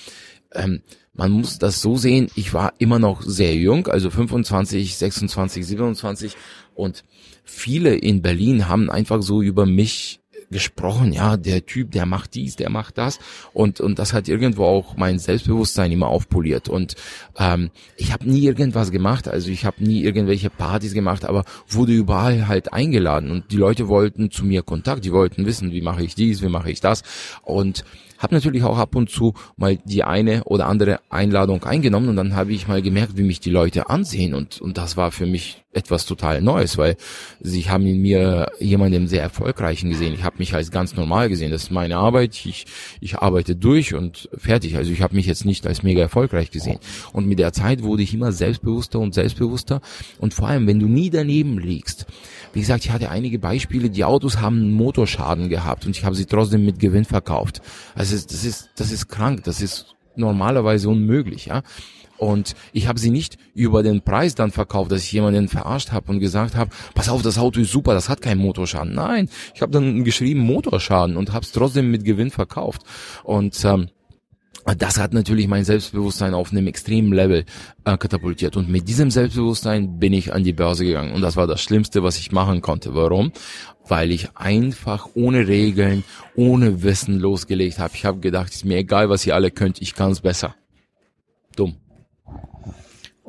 ähm, 0.53 0.83
man 1.13 1.33
muss 1.33 1.59
das 1.59 1.83
so 1.83 1.97
sehen, 1.97 2.29
ich 2.37 2.55
war 2.55 2.73
immer 2.79 2.99
noch 2.99 3.23
sehr 3.23 3.55
jung, 3.55 3.89
also 3.89 4.11
25, 4.11 4.97
26, 4.97 5.67
27 5.67 6.37
und 6.75 7.05
viele 7.45 7.95
in 7.95 8.23
Berlin 8.23 8.69
haben 8.69 8.91
einfach 8.91 9.23
so 9.23 9.43
über 9.43 9.67
mich 9.67 10.20
gesprochen, 10.51 11.13
ja, 11.13 11.37
der 11.37 11.65
Typ, 11.65 11.93
der 11.93 12.07
macht 12.07 12.35
dies, 12.35 12.57
der 12.57 12.71
macht 12.71 12.99
das. 12.99 13.19
Und 13.53 13.81
und 13.81 13.99
das 13.99 14.13
hat 14.13 14.29
irgendwo 14.29 14.65
auch 14.65 14.97
mein 14.97 15.19
Selbstbewusstsein 15.19 15.93
immer 15.93 16.09
aufpoliert. 16.09 16.69
Und 16.69 16.97
ähm, 17.39 17.71
ich 17.97 18.13
habe 18.13 18.29
nie 18.29 18.45
irgendwas 18.45 18.91
gemacht, 18.91 19.29
also 19.29 19.51
ich 19.51 19.65
habe 19.65 19.83
nie 19.85 20.03
irgendwelche 20.03 20.51
Partys 20.51 20.93
gemacht, 20.93 21.25
aber 21.25 21.45
wurde 21.69 21.93
überall 21.93 22.49
halt 22.49 22.73
eingeladen. 22.73 23.31
Und 23.31 23.53
die 23.53 23.57
Leute 23.57 23.89
wollten 23.89 24.31
zu 24.31 24.45
mir 24.45 24.63
Kontakt, 24.63 25.05
die 25.05 25.13
wollten 25.13 25.47
wissen, 25.47 25.73
wie 25.73 25.83
mache 25.83 26.03
ich 26.03 26.15
dies, 26.15 26.43
wie 26.43 26.49
mache 26.49 26.71
ich 26.71 26.81
das. 26.81 27.03
Und 27.43 27.85
habe 28.21 28.35
natürlich 28.35 28.63
auch 28.65 28.79
ab 28.79 28.95
und 28.95 29.11
zu 29.11 29.35
mal 29.57 29.79
die 29.85 30.05
eine 30.05 30.45
oder 30.45 30.67
andere 30.67 31.01
Einladung 31.09 31.65
eingenommen. 31.65 32.11
Und 32.11 32.17
dann 32.17 32.37
habe 32.37 32.53
ich 32.53 32.69
mal 32.69 32.83
gemerkt, 32.83 33.17
wie 33.17 33.23
mich 33.23 33.41
die 33.41 33.51
Leute 33.51 33.89
ansehen. 33.89 34.35
Und, 34.35 34.61
und 34.61 34.77
das 34.77 34.97
war 34.97 35.11
für 35.11 35.27
mich 35.27 35.65
etwas 35.73 36.05
total 36.05 36.43
Neues, 36.43 36.79
weil 36.79 36.97
sie 37.41 37.71
haben 37.71 37.87
in 37.87 38.03
mir 38.03 38.51
jemanden 38.59 39.07
sehr 39.07 39.23
erfolgreichen 39.23 39.91
gesehen. 39.91 40.15
Ich 40.15 40.25
habe 40.25 40.37
mich 40.39 40.53
als 40.55 40.73
ganz 40.73 40.97
normal 40.97 41.29
gesehen. 41.29 41.53
Das 41.53 41.65
ist 41.65 41.71
meine 41.71 41.97
Arbeit. 41.97 42.35
Ich, 42.45 42.67
ich 43.01 43.19
arbeite 43.19 43.55
durch 43.55 43.95
und 43.95 44.29
fertig. 44.37 44.77
Also 44.77 44.91
ich 44.93 45.01
habe 45.01 45.15
mich 45.15 45.27
jetzt 45.27 45.45
nicht 45.45 45.67
als 45.67 45.85
mega 45.85 46.01
erfolgreich 46.01 46.51
gesehen. 46.51 46.81
Und 47.13 47.29
mit 47.29 47.39
der 47.39 47.53
Zeit 47.53 47.83
wurde 47.83 48.03
ich 48.03 48.13
immer 48.13 48.33
selbstbewusster 48.33 48.99
und 48.99 49.15
selbstbewusster. 49.15 49.81
Und 50.19 50.35
vor 50.35 50.49
allem, 50.49 50.67
wenn 50.67 50.81
du 50.81 50.87
nie 50.87 51.11
daneben 51.11 51.59
liegst, 51.59 52.07
wie 52.53 52.61
gesagt, 52.61 52.85
ich 52.85 52.91
hatte 52.91 53.11
einige 53.11 53.39
Beispiele, 53.39 53.91
die 53.91 54.05
Autos 54.05 54.41
haben 54.41 54.57
einen 54.57 54.73
Motorschaden 54.73 55.49
gehabt 55.49 55.87
und 55.87 55.97
ich 55.97 56.05
habe 56.05 56.17
sie 56.17 56.27
trotzdem 56.27 56.65
mit 56.65 56.81
Gewinn 56.81 57.05
verkauft. 57.05 57.63
Also 57.95 58.17
das 58.17 58.45
ist, 58.45 58.71
das 58.75 58.91
ist 58.91 59.09
krank, 59.09 59.45
das 59.45 59.61
ist 59.61 59.95
normalerweise 60.17 60.89
unmöglich, 60.89 61.47
ja. 61.47 61.63
Und 62.21 62.55
ich 62.75 62.87
habe 62.87 63.01
sie 63.01 63.09
nicht 63.09 63.39
über 63.55 63.83
den 63.83 64.03
Preis 64.03 64.35
dann 64.35 64.51
verkauft, 64.51 64.93
dass 64.93 65.03
ich 65.05 65.13
jemanden 65.13 65.49
verarscht 65.49 65.91
habe 65.91 66.13
und 66.13 66.21
gesagt 66.21 66.55
habe, 66.55 66.71
pass 66.95 67.09
auf, 67.09 67.23
das 67.23 67.39
Auto 67.39 67.61
ist 67.61 67.73
super, 67.73 67.95
das 67.95 68.11
hat 68.11 68.21
keinen 68.21 68.43
Motorschaden. 68.43 68.95
Nein, 68.95 69.31
ich 69.55 69.63
habe 69.63 69.73
dann 69.73 70.05
geschrieben 70.05 70.41
Motorschaden 70.41 71.17
und 71.17 71.33
habe 71.33 71.47
es 71.47 71.53
trotzdem 71.53 71.91
mit 71.91 72.05
Gewinn 72.05 72.31
verkauft. 72.31 72.83
Und 73.25 73.65
ähm, 73.65 73.89
das 74.77 74.99
hat 74.99 75.15
natürlich 75.15 75.49
mein 75.49 75.65
Selbstbewusstsein 75.65 76.35
auf 76.35 76.53
einem 76.53 76.67
extremen 76.67 77.15
Level 77.15 77.47
äh, 77.87 77.97
katapultiert. 77.97 78.55
Und 78.59 78.69
mit 78.69 78.87
diesem 78.87 79.11
Selbstbewusstsein 79.11 79.99
bin 79.99 80.13
ich 80.13 80.35
an 80.35 80.45
die 80.45 80.53
Börse 80.53 80.85
gegangen. 80.85 81.15
Und 81.15 81.23
das 81.23 81.37
war 81.37 81.47
das 81.47 81.63
Schlimmste, 81.63 82.03
was 82.03 82.19
ich 82.19 82.33
machen 82.33 82.61
konnte. 82.61 82.95
Warum? 82.95 83.33
Weil 83.89 84.11
ich 84.11 84.37
einfach 84.37 85.09
ohne 85.15 85.49
Regeln, 85.49 86.05
ohne 86.37 86.83
Wissen 86.83 87.19
losgelegt 87.19 87.79
habe. 87.79 87.95
Ich 87.95 88.05
habe 88.05 88.21
gedacht, 88.21 88.53
ist 88.53 88.67
mir 88.67 88.77
egal, 88.77 89.09
was 89.09 89.27
ihr 89.27 89.35
alle 89.35 89.51
könnt, 89.51 89.81
ich 89.81 89.95
kann 89.95 90.13
es 90.13 90.21
besser. 90.21 90.55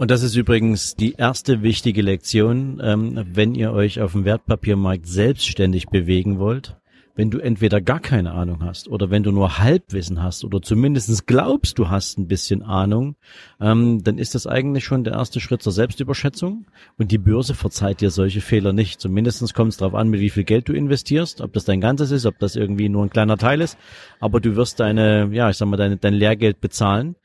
Und 0.02 0.10
das 0.10 0.24
ist 0.24 0.36
übrigens 0.36 0.96
die 0.96 1.14
erste 1.14 1.62
wichtige 1.62 2.02
Lektion, 2.02 2.82
ähm, 2.84 3.24
wenn 3.34 3.54
ihr 3.54 3.72
euch 3.72 4.02
auf 4.02 4.14
dem 4.14 4.26
Wertpapiermarkt 4.26 5.06
selbstständig 5.06 5.90
bewegen 5.90 6.40
wollt. 6.40 6.76
Wenn 7.14 7.30
du 7.30 7.38
entweder 7.38 7.82
gar 7.82 8.00
keine 8.00 8.32
Ahnung 8.32 8.64
hast 8.64 8.88
oder 8.88 9.12
wenn 9.12 9.22
du 9.22 9.32
nur 9.32 9.60
Halbwissen 9.60 10.24
hast 10.24 10.44
oder 10.44 10.60
zumindestens 10.60 11.28
glaubst, 11.28 11.78
du 11.78 11.90
hast 11.90 12.18
ein 12.18 12.28
bisschen 12.28 12.64
Ahnung, 12.64 13.16
ähm, 13.60 14.04
dann 14.04 14.18
ist 14.18 14.34
das 14.34 14.48
eigentlich 14.48 14.86
schon 14.86 15.04
der 15.04 15.14
erste 15.14 15.40
Schritt 15.40 15.62
zur 15.62 15.72
Selbstüberschätzung. 15.72 16.66
Und 16.98 17.12
die 17.12 17.20
Börse 17.20 17.54
verzeiht 17.54 18.02
dir 18.02 18.10
solche 18.10 18.42
Fehler 18.42 18.74
nicht. 18.74 19.00
Zumindestens 19.00 19.54
kommt 19.54 19.74
es 19.74 19.78
darauf 19.78 19.94
an, 19.94 20.10
mit 20.10 20.20
wie 20.20 20.32
viel 20.32 20.46
Geld 20.46 20.68
du 20.68 20.74
investierst, 20.74 21.42
ob 21.42 21.54
das 21.54 21.66
dein 21.66 21.80
ganzes 21.80 22.10
ist, 22.10 22.26
ob 22.26 22.40
das 22.40 22.56
irgendwie 22.56 22.90
nur 22.90 23.04
ein 23.04 23.12
kleiner 23.12 23.38
Teil 23.38 23.62
ist. 23.62 23.78
Aber 24.20 24.40
du 24.40 24.56
wirst 24.56 24.80
deine, 24.80 25.30
ja, 25.32 25.52
ich 25.52 25.58
sag 25.58 25.68
mal, 25.68 25.78
deine, 25.78 25.98
dein 25.98 26.16
Lehrgeld 26.16 26.60
bezahlen. 26.60 27.18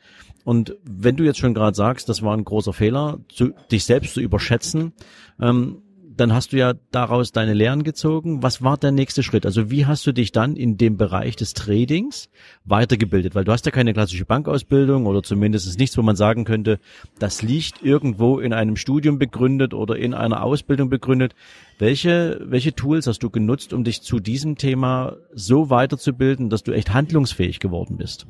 Und 0.46 0.76
wenn 0.84 1.16
du 1.16 1.24
jetzt 1.24 1.40
schon 1.40 1.54
gerade 1.54 1.74
sagst, 1.74 2.08
das 2.08 2.22
war 2.22 2.32
ein 2.32 2.44
großer 2.44 2.72
Fehler, 2.72 3.18
zu, 3.28 3.50
dich 3.72 3.84
selbst 3.84 4.14
zu 4.14 4.20
überschätzen, 4.20 4.92
ähm, 5.40 5.82
dann 6.16 6.32
hast 6.32 6.52
du 6.52 6.56
ja 6.56 6.74
daraus 6.92 7.32
deine 7.32 7.52
Lehren 7.52 7.82
gezogen. 7.82 8.44
Was 8.44 8.62
war 8.62 8.76
der 8.76 8.92
nächste 8.92 9.24
Schritt? 9.24 9.44
Also 9.44 9.72
wie 9.72 9.86
hast 9.86 10.06
du 10.06 10.12
dich 10.12 10.30
dann 10.30 10.54
in 10.54 10.78
dem 10.78 10.96
Bereich 10.96 11.34
des 11.34 11.52
Tradings 11.52 12.30
weitergebildet? 12.64 13.34
Weil 13.34 13.42
du 13.42 13.50
hast 13.50 13.66
ja 13.66 13.72
keine 13.72 13.92
klassische 13.92 14.24
Bankausbildung 14.24 15.06
oder 15.06 15.24
zumindest 15.24 15.76
nichts, 15.80 15.98
wo 15.98 16.02
man 16.02 16.14
sagen 16.14 16.44
könnte, 16.44 16.78
das 17.18 17.42
liegt 17.42 17.82
irgendwo 17.82 18.38
in 18.38 18.52
einem 18.52 18.76
Studium 18.76 19.18
begründet 19.18 19.74
oder 19.74 19.96
in 19.96 20.14
einer 20.14 20.44
Ausbildung 20.44 20.90
begründet. 20.90 21.34
Welche, 21.78 22.40
welche 22.42 22.74
Tools 22.74 23.06
hast 23.06 23.18
du 23.22 23.28
genutzt, 23.28 23.74
um 23.74 23.84
dich 23.84 24.00
zu 24.00 24.18
diesem 24.18 24.56
Thema 24.56 25.16
so 25.34 25.68
weiterzubilden, 25.68 26.48
dass 26.48 26.62
du 26.62 26.72
echt 26.72 26.94
handlungsfähig 26.94 27.60
geworden 27.60 27.98
bist? 27.98 28.26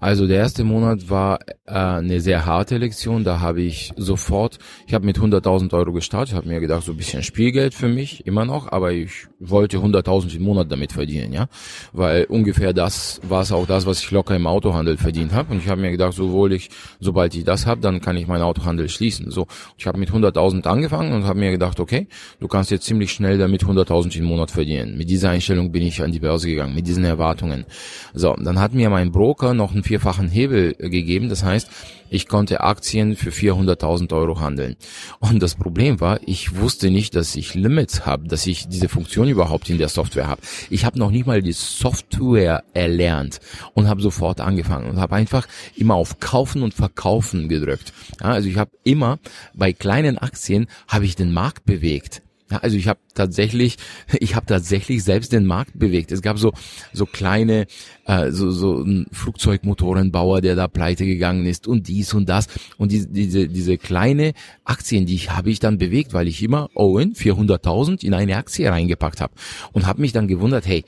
Also 0.00 0.26
der 0.26 0.36
erste 0.36 0.64
Monat 0.64 1.08
war 1.08 1.40
äh, 1.64 1.72
eine 1.72 2.20
sehr 2.20 2.44
harte 2.44 2.76
Lektion. 2.76 3.24
Da 3.24 3.40
habe 3.40 3.62
ich 3.62 3.92
sofort, 3.96 4.58
ich 4.86 4.92
habe 4.92 5.06
mit 5.06 5.18
100.000 5.18 5.72
Euro 5.72 5.92
gestartet, 5.92 6.34
habe 6.34 6.46
mir 6.46 6.60
gedacht, 6.60 6.84
so 6.84 6.92
ein 6.92 6.98
bisschen 6.98 7.22
Spielgeld 7.22 7.72
für 7.72 7.88
mich, 7.88 8.26
immer 8.26 8.44
noch, 8.44 8.70
aber 8.70 8.92
ich 8.92 9.26
wollte 9.40 9.78
100.000 9.78 10.36
im 10.36 10.42
Monat 10.42 10.70
damit 10.70 10.92
verdienen, 10.92 11.32
ja, 11.32 11.48
weil 11.92 12.24
ungefähr 12.24 12.74
das 12.74 13.20
war 13.26 13.42
es 13.42 13.52
auch 13.52 13.66
das, 13.66 13.86
was 13.86 14.00
ich 14.00 14.10
locker 14.10 14.36
im 14.36 14.46
Autohandel 14.46 14.98
verdient 14.98 15.32
habe. 15.32 15.52
Und 15.52 15.58
ich 15.58 15.68
habe 15.68 15.80
mir 15.80 15.90
gedacht, 15.90 16.12
sowohl 16.12 16.52
ich, 16.52 16.68
sobald 17.00 17.34
ich 17.34 17.44
das 17.44 17.64
habe, 17.64 17.80
dann 17.80 18.02
kann 18.02 18.16
ich 18.16 18.26
meinen 18.26 18.42
Autohandel 18.42 18.90
schließen. 18.90 19.30
So, 19.30 19.46
ich 19.78 19.86
habe 19.86 19.98
mit 19.98 20.10
100.000 20.10 20.66
angefangen 20.66 21.12
und 21.12 21.24
habe 21.24 21.38
mir 21.38 21.50
gedacht, 21.50 21.80
okay, 21.80 22.08
du 22.40 22.48
kannst 22.48 22.57
kannst 22.58 22.72
jetzt 22.72 22.86
ziemlich 22.86 23.12
schnell 23.12 23.38
damit 23.38 23.62
100.000 23.62 24.18
im 24.18 24.24
Monat 24.24 24.50
verdienen. 24.50 24.98
Mit 24.98 25.08
dieser 25.08 25.30
Einstellung 25.30 25.70
bin 25.70 25.84
ich 25.84 26.02
an 26.02 26.10
die 26.10 26.18
Börse 26.18 26.48
gegangen, 26.48 26.74
mit 26.74 26.88
diesen 26.88 27.04
Erwartungen. 27.04 27.66
So, 28.14 28.34
dann 28.34 28.58
hat 28.58 28.74
mir 28.74 28.90
mein 28.90 29.12
Broker 29.12 29.54
noch 29.54 29.72
einen 29.72 29.84
vierfachen 29.84 30.28
Hebel 30.28 30.74
gegeben. 30.74 31.28
Das 31.28 31.44
heißt, 31.44 31.70
ich 32.10 32.26
konnte 32.26 32.62
Aktien 32.62 33.14
für 33.14 33.30
400.000 33.30 34.12
Euro 34.12 34.40
handeln. 34.40 34.74
Und 35.20 35.40
das 35.40 35.54
Problem 35.54 36.00
war, 36.00 36.18
ich 36.26 36.56
wusste 36.56 36.90
nicht, 36.90 37.14
dass 37.14 37.36
ich 37.36 37.54
Limits 37.54 38.06
habe, 38.06 38.26
dass 38.26 38.44
ich 38.48 38.66
diese 38.66 38.88
Funktion 38.88 39.28
überhaupt 39.28 39.70
in 39.70 39.78
der 39.78 39.88
Software 39.88 40.26
habe. 40.26 40.40
Ich 40.68 40.84
habe 40.84 40.98
noch 40.98 41.12
nicht 41.12 41.26
mal 41.26 41.42
die 41.42 41.52
Software 41.52 42.64
erlernt 42.74 43.38
und 43.74 43.86
habe 43.86 44.02
sofort 44.02 44.40
angefangen 44.40 44.90
und 44.90 44.98
habe 44.98 45.14
einfach 45.14 45.46
immer 45.76 45.94
auf 45.94 46.18
Kaufen 46.18 46.64
und 46.64 46.74
Verkaufen 46.74 47.48
gedrückt. 47.48 47.92
Ja, 48.20 48.30
also 48.30 48.48
ich 48.48 48.56
habe 48.56 48.72
immer 48.82 49.20
bei 49.54 49.72
kleinen 49.72 50.18
Aktien 50.18 50.66
habe 50.88 51.04
ich 51.04 51.14
den 51.14 51.32
Markt 51.32 51.64
bewegt. 51.64 52.22
Ja, 52.50 52.58
also 52.58 52.76
ich 52.76 52.88
habe 52.88 53.00
tatsächlich, 53.14 53.76
ich 54.20 54.34
habe 54.34 54.46
tatsächlich 54.46 55.04
selbst 55.04 55.32
den 55.32 55.46
Markt 55.46 55.78
bewegt. 55.78 56.12
Es 56.12 56.22
gab 56.22 56.38
so 56.38 56.52
so 56.92 57.06
kleine, 57.06 57.66
äh, 58.06 58.30
so 58.30 58.50
so 58.50 58.80
ein 58.82 59.06
Flugzeugmotorenbauer, 59.12 60.40
der 60.40 60.56
da 60.56 60.68
pleite 60.68 61.04
gegangen 61.04 61.46
ist 61.46 61.66
und 61.66 61.88
dies 61.88 62.14
und 62.14 62.28
das 62.28 62.48
und 62.76 62.92
die, 62.92 63.06
diese 63.06 63.48
diese 63.48 63.78
kleine 63.78 64.32
Aktien, 64.64 65.06
die 65.06 65.14
ich 65.14 65.30
habe 65.30 65.50
ich 65.50 65.60
dann 65.60 65.78
bewegt, 65.78 66.12
weil 66.12 66.28
ich 66.28 66.42
immer 66.42 66.70
Owen 66.74 67.14
400.000 67.14 68.04
in 68.04 68.14
eine 68.14 68.36
Aktie 68.36 68.70
reingepackt 68.70 69.20
habe 69.20 69.34
und 69.72 69.86
habe 69.86 70.00
mich 70.00 70.12
dann 70.12 70.28
gewundert, 70.28 70.66
hey, 70.66 70.84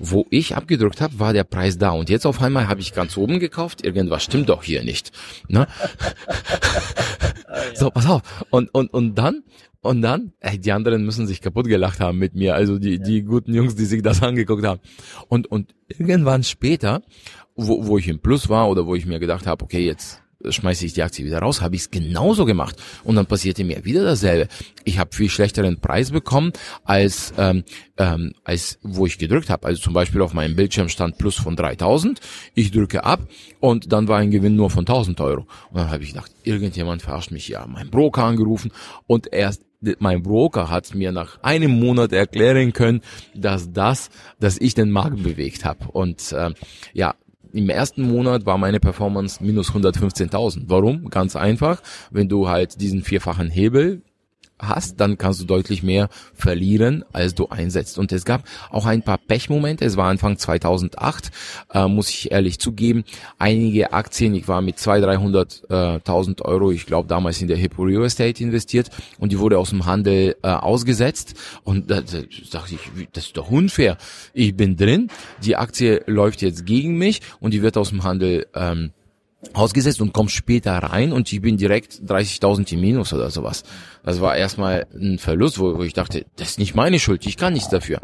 wo 0.00 0.26
ich 0.30 0.56
abgedrückt 0.56 1.00
habe, 1.02 1.18
war 1.18 1.32
der 1.34 1.44
Preis 1.44 1.76
da. 1.76 1.90
Und 1.90 2.08
jetzt 2.08 2.26
auf 2.26 2.40
einmal 2.40 2.68
habe 2.68 2.80
ich 2.80 2.94
ganz 2.94 3.16
oben 3.18 3.38
gekauft. 3.38 3.84
Irgendwas 3.84 4.24
stimmt 4.24 4.48
doch 4.48 4.62
hier 4.62 4.82
nicht. 4.82 5.12
Ne? 5.46 5.68
so, 7.74 7.90
pass 7.90 8.06
auf. 8.06 8.22
Und, 8.48 8.74
und, 8.74 8.92
und 8.92 9.14
dann 9.16 9.44
und 9.82 10.02
dann, 10.02 10.32
ey, 10.40 10.58
die 10.58 10.72
anderen 10.72 11.04
müssen 11.04 11.26
sich 11.26 11.40
kaputt 11.40 11.66
gelacht 11.66 12.00
haben 12.00 12.18
mit 12.18 12.34
mir, 12.34 12.54
also 12.54 12.78
die, 12.78 12.98
die 12.98 13.22
guten 13.22 13.54
Jungs, 13.54 13.74
die 13.74 13.86
sich 13.86 14.02
das 14.02 14.22
angeguckt 14.22 14.64
haben. 14.64 14.80
Und, 15.28 15.46
und 15.46 15.74
irgendwann 15.88 16.42
später, 16.42 17.02
wo, 17.56 17.86
wo 17.86 17.98
ich 17.98 18.08
im 18.08 18.20
Plus 18.20 18.48
war 18.48 18.68
oder 18.68 18.86
wo 18.86 18.94
ich 18.94 19.06
mir 19.06 19.18
gedacht 19.18 19.46
habe, 19.46 19.64
okay, 19.64 19.84
jetzt 19.84 20.22
schmeiße 20.48 20.86
ich 20.86 20.94
die 20.94 21.02
Aktie 21.02 21.24
wieder 21.24 21.40
raus, 21.40 21.60
habe 21.60 21.74
ich 21.74 21.82
es 21.82 21.90
genauso 21.90 22.44
gemacht. 22.44 22.76
Und 23.04 23.16
dann 23.16 23.26
passierte 23.26 23.64
mir 23.64 23.84
wieder 23.84 24.04
dasselbe. 24.04 24.48
Ich 24.84 24.98
habe 24.98 25.14
viel 25.14 25.28
schlechteren 25.28 25.80
Preis 25.80 26.10
bekommen, 26.10 26.52
als, 26.84 27.32
ähm, 27.36 27.64
ähm, 27.98 28.32
als 28.44 28.78
wo 28.82 29.06
ich 29.06 29.18
gedrückt 29.18 29.50
habe. 29.50 29.66
Also 29.66 29.82
zum 29.82 29.92
Beispiel 29.92 30.22
auf 30.22 30.32
meinem 30.32 30.56
Bildschirm 30.56 30.88
stand 30.88 31.18
Plus 31.18 31.36
von 31.36 31.56
3000. 31.56 32.20
Ich 32.54 32.70
drücke 32.70 33.04
ab 33.04 33.20
und 33.60 33.92
dann 33.92 34.08
war 34.08 34.18
ein 34.18 34.30
Gewinn 34.30 34.56
nur 34.56 34.70
von 34.70 34.80
1000 34.80 35.20
Euro. 35.20 35.46
Und 35.70 35.76
dann 35.76 35.90
habe 35.90 36.02
ich 36.02 36.10
gedacht, 36.10 36.32
irgendjemand 36.42 37.02
verarscht 37.02 37.30
mich 37.30 37.48
ja. 37.48 37.66
Mein 37.66 37.90
Broker 37.90 38.24
angerufen 38.24 38.72
und 39.06 39.32
erst 39.32 39.62
mein 39.98 40.22
Broker 40.22 40.70
hat 40.70 40.94
mir 40.94 41.12
nach 41.12 41.42
einem 41.42 41.72
Monat 41.78 42.12
erklären 42.12 42.72
können, 42.72 43.00
dass 43.34 43.72
das, 43.72 44.10
dass 44.38 44.58
ich 44.58 44.74
den 44.74 44.90
Markt 44.90 45.22
bewegt 45.22 45.64
habe. 45.64 45.86
Und 45.90 46.32
äh, 46.32 46.50
ja, 46.92 47.14
im 47.52 47.68
ersten 47.68 48.02
Monat 48.02 48.46
war 48.46 48.58
meine 48.58 48.80
Performance 48.80 49.42
minus 49.42 49.72
115.000. 49.72 50.64
Warum? 50.66 51.10
Ganz 51.10 51.34
einfach, 51.34 51.82
wenn 52.10 52.28
du 52.28 52.48
halt 52.48 52.80
diesen 52.80 53.02
vierfachen 53.02 53.50
Hebel 53.50 54.02
hast, 54.60 55.00
dann 55.00 55.18
kannst 55.18 55.40
du 55.40 55.44
deutlich 55.44 55.82
mehr 55.82 56.08
verlieren, 56.34 57.04
als 57.12 57.34
du 57.34 57.48
einsetzt. 57.48 57.98
Und 57.98 58.12
es 58.12 58.24
gab 58.24 58.44
auch 58.70 58.86
ein 58.86 59.02
paar 59.02 59.18
Pechmomente. 59.18 59.84
Es 59.84 59.96
war 59.96 60.08
Anfang 60.08 60.38
2008, 60.38 61.30
äh, 61.72 61.86
muss 61.86 62.10
ich 62.10 62.30
ehrlich 62.30 62.58
zugeben. 62.58 63.04
Einige 63.38 63.92
Aktien, 63.92 64.34
ich 64.34 64.48
war 64.48 64.62
mit 64.62 64.76
200.000, 64.78 65.68
300.000 66.04 66.42
Euro, 66.42 66.70
ich 66.70 66.86
glaube 66.86 67.08
damals 67.08 67.40
in 67.40 67.48
der 67.48 67.56
Hippo 67.56 67.82
Real 67.82 68.04
Estate 68.04 68.42
investiert 68.42 68.90
und 69.18 69.32
die 69.32 69.38
wurde 69.38 69.58
aus 69.58 69.70
dem 69.70 69.86
Handel 69.86 70.36
äh, 70.42 70.48
ausgesetzt. 70.48 71.34
Und 71.64 71.90
da, 71.90 72.00
da 72.00 72.18
dachte 72.50 72.74
ich, 72.74 73.08
das 73.12 73.26
ist 73.26 73.36
doch 73.36 73.50
unfair. 73.50 73.96
Ich 74.32 74.56
bin 74.56 74.76
drin, 74.76 75.08
die 75.42 75.56
Aktie 75.56 76.02
läuft 76.06 76.42
jetzt 76.42 76.66
gegen 76.66 76.96
mich 76.96 77.20
und 77.40 77.54
die 77.54 77.62
wird 77.62 77.76
aus 77.76 77.90
dem 77.90 78.04
Handel 78.04 78.46
ähm, 78.54 78.92
ausgesetzt 79.52 80.00
und 80.00 80.12
komm 80.12 80.28
später 80.28 80.72
rein 80.72 81.12
und 81.12 81.32
ich 81.32 81.40
bin 81.40 81.56
direkt 81.56 82.00
30.000 82.06 82.74
im 82.74 82.80
Minus 82.80 83.12
oder 83.12 83.30
sowas. 83.30 83.64
Das 84.04 84.20
war 84.20 84.36
erstmal 84.36 84.86
ein 84.94 85.18
Verlust, 85.18 85.58
wo, 85.58 85.76
wo 85.78 85.82
ich 85.82 85.94
dachte, 85.94 86.26
das 86.36 86.50
ist 86.50 86.58
nicht 86.58 86.74
meine 86.74 86.98
Schuld, 86.98 87.26
ich 87.26 87.36
kann 87.36 87.54
nichts 87.54 87.68
dafür. 87.68 88.00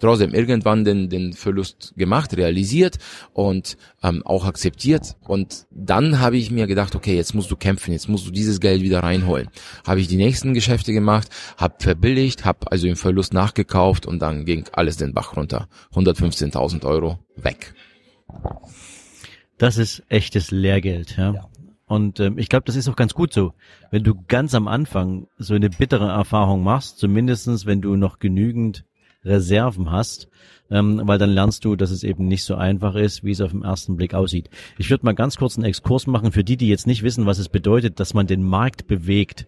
Trotzdem 0.00 0.32
irgendwann 0.32 0.84
den, 0.84 1.08
den 1.08 1.32
Verlust 1.32 1.92
gemacht, 1.96 2.36
realisiert 2.36 2.98
und 3.32 3.76
ähm, 4.04 4.22
auch 4.24 4.44
akzeptiert. 4.44 5.16
Und 5.26 5.66
dann 5.72 6.20
habe 6.20 6.36
ich 6.36 6.52
mir 6.52 6.68
gedacht, 6.68 6.94
okay, 6.94 7.16
jetzt 7.16 7.34
musst 7.34 7.50
du 7.50 7.56
kämpfen, 7.56 7.90
jetzt 7.90 8.08
musst 8.08 8.24
du 8.24 8.30
dieses 8.30 8.60
Geld 8.60 8.82
wieder 8.82 9.02
reinholen. 9.02 9.48
Habe 9.84 10.00
ich 10.00 10.06
die 10.06 10.16
nächsten 10.16 10.54
Geschäfte 10.54 10.92
gemacht, 10.92 11.28
habe 11.56 11.74
verbilligt, 11.80 12.44
habe 12.44 12.70
also 12.70 12.86
im 12.86 12.94
Verlust 12.94 13.34
nachgekauft 13.34 14.06
und 14.06 14.20
dann 14.20 14.44
ging 14.44 14.66
alles 14.70 14.98
den 14.98 15.14
Bach 15.14 15.36
runter. 15.36 15.68
115.000 15.92 16.84
Euro 16.86 17.18
weg. 17.34 17.74
Das 19.58 19.76
ist 19.76 20.02
echtes 20.08 20.50
Lehrgeld, 20.50 21.16
ja. 21.16 21.34
ja. 21.34 21.48
Und 21.86 22.20
ähm, 22.20 22.38
ich 22.38 22.48
glaube, 22.48 22.64
das 22.66 22.76
ist 22.76 22.88
auch 22.88 22.96
ganz 22.96 23.14
gut 23.14 23.32
so. 23.32 23.54
Wenn 23.90 24.04
du 24.04 24.14
ganz 24.28 24.54
am 24.54 24.68
Anfang 24.68 25.26
so 25.38 25.54
eine 25.54 25.70
bittere 25.70 26.08
Erfahrung 26.08 26.62
machst, 26.62 26.98
zumindestens 26.98 27.66
wenn 27.66 27.80
du 27.80 27.96
noch 27.96 28.18
genügend 28.18 28.84
Reserven 29.24 29.90
hast, 29.90 30.28
ähm, 30.70 31.00
weil 31.04 31.18
dann 31.18 31.30
lernst 31.30 31.64
du, 31.64 31.76
dass 31.76 31.90
es 31.90 32.04
eben 32.04 32.28
nicht 32.28 32.44
so 32.44 32.54
einfach 32.54 32.94
ist, 32.94 33.24
wie 33.24 33.30
es 33.30 33.40
auf 33.40 33.52
den 33.52 33.62
ersten 33.62 33.96
Blick 33.96 34.14
aussieht. 34.14 34.50
Ich 34.76 34.90
würde 34.90 35.06
mal 35.06 35.14
ganz 35.14 35.36
kurz 35.36 35.56
einen 35.56 35.64
Exkurs 35.64 36.06
machen 36.06 36.30
für 36.30 36.44
die, 36.44 36.58
die 36.58 36.68
jetzt 36.68 36.86
nicht 36.86 37.02
wissen, 37.02 37.26
was 37.26 37.38
es 37.38 37.48
bedeutet, 37.48 38.00
dass 38.00 38.14
man 38.14 38.26
den 38.26 38.42
Markt 38.42 38.86
bewegt. 38.86 39.46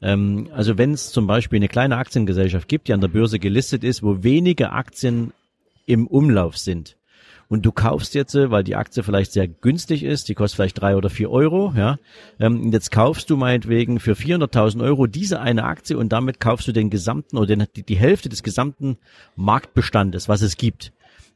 Ähm, 0.00 0.48
also 0.52 0.78
wenn 0.78 0.92
es 0.92 1.12
zum 1.12 1.26
Beispiel 1.26 1.58
eine 1.58 1.68
kleine 1.68 1.98
Aktiengesellschaft 1.98 2.68
gibt, 2.68 2.88
die 2.88 2.94
an 2.94 3.02
der 3.02 3.08
Börse 3.08 3.38
gelistet 3.38 3.84
ist, 3.84 4.02
wo 4.02 4.22
wenige 4.22 4.72
Aktien 4.72 5.32
im 5.84 6.06
Umlauf 6.06 6.56
sind, 6.56 6.96
und 7.48 7.64
du 7.64 7.72
kaufst 7.72 8.14
jetzt, 8.14 8.34
weil 8.34 8.64
die 8.64 8.76
Aktie 8.76 9.02
vielleicht 9.02 9.32
sehr 9.32 9.46
günstig 9.46 10.02
ist, 10.02 10.28
die 10.28 10.34
kostet 10.34 10.56
vielleicht 10.56 10.80
drei 10.80 10.96
oder 10.96 11.10
vier 11.10 11.30
Euro, 11.30 11.72
ja, 11.76 11.98
ähm, 12.40 12.72
jetzt 12.72 12.90
kaufst 12.90 13.30
du 13.30 13.36
meinetwegen 13.36 14.00
für 14.00 14.12
400.000 14.12 14.82
Euro 14.82 15.06
diese 15.06 15.40
eine 15.40 15.64
Aktie 15.64 15.96
und 15.96 16.12
damit 16.12 16.40
kaufst 16.40 16.66
du 16.68 16.72
den 16.72 16.90
gesamten 16.90 17.36
oder 17.38 17.56
die 17.56 17.96
Hälfte 17.96 18.28
des 18.28 18.42
gesamten 18.42 18.96
Marktbestandes, 19.36 20.28
was 20.28 20.42
es 20.42 20.56
gibt. 20.56 20.92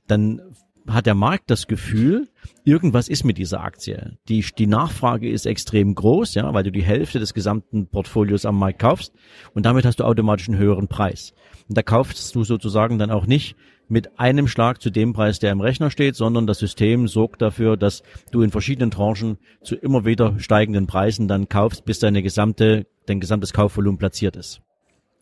Dann 0.07 0.43
hat 0.89 1.07
der 1.07 1.15
Markt 1.15 1.51
das 1.51 1.67
Gefühl, 1.67 2.29
irgendwas 2.65 3.09
ist 3.09 3.25
mit 3.25 3.39
dieser 3.39 3.63
Aktie. 3.63 4.19
Die, 4.29 4.45
die 4.59 4.67
Nachfrage 4.67 5.31
ist 5.31 5.47
extrem 5.47 5.95
groß, 5.95 6.35
ja, 6.35 6.53
weil 6.53 6.65
du 6.65 6.73
die 6.73 6.83
Hälfte 6.83 7.19
des 7.19 7.35
gesamten 7.35 7.87
Portfolios 7.87 8.45
am 8.45 8.59
Markt 8.59 8.81
kaufst 8.81 9.13
und 9.55 9.67
damit 9.67 9.85
hast 9.85 10.01
du 10.01 10.05
automatisch 10.05 10.49
einen 10.49 10.59
höheren 10.59 10.89
Preis. 10.89 11.35
Und 11.69 11.77
da 11.77 11.83
kaufst 11.83 12.35
du 12.35 12.45
sozusagen 12.45 12.99
dann 12.99 13.11
auch 13.11 13.27
nicht 13.27 13.57
mit 13.91 14.19
einem 14.19 14.47
Schlag 14.47 14.81
zu 14.81 14.91
dem 14.91 15.13
Preis, 15.13 15.39
der 15.39 15.53
im 15.53 15.61
Rechner 15.61 15.91
steht, 15.91 16.17
sondern 16.17 16.47
das 16.47 16.59
System 16.59 17.09
sorgt 17.09 17.43
dafür, 17.43 17.77
dass 17.77 18.03
du 18.31 18.43
in 18.43 18.51
verschiedenen 18.51 18.91
Tranchen 18.91 19.39
zu 19.63 19.75
immer 19.75 20.05
wieder 20.05 20.39
steigenden 20.39 20.87
Preisen 20.87 21.29
dann 21.29 21.49
kaufst, 21.49 21.85
bis 21.85 21.99
deine 21.99 22.23
gesamte, 22.23 22.87
dein 23.07 23.21
gesamtes 23.21 23.53
Kaufvolumen 23.53 23.99
platziert 23.99 24.37
ist. 24.37 24.63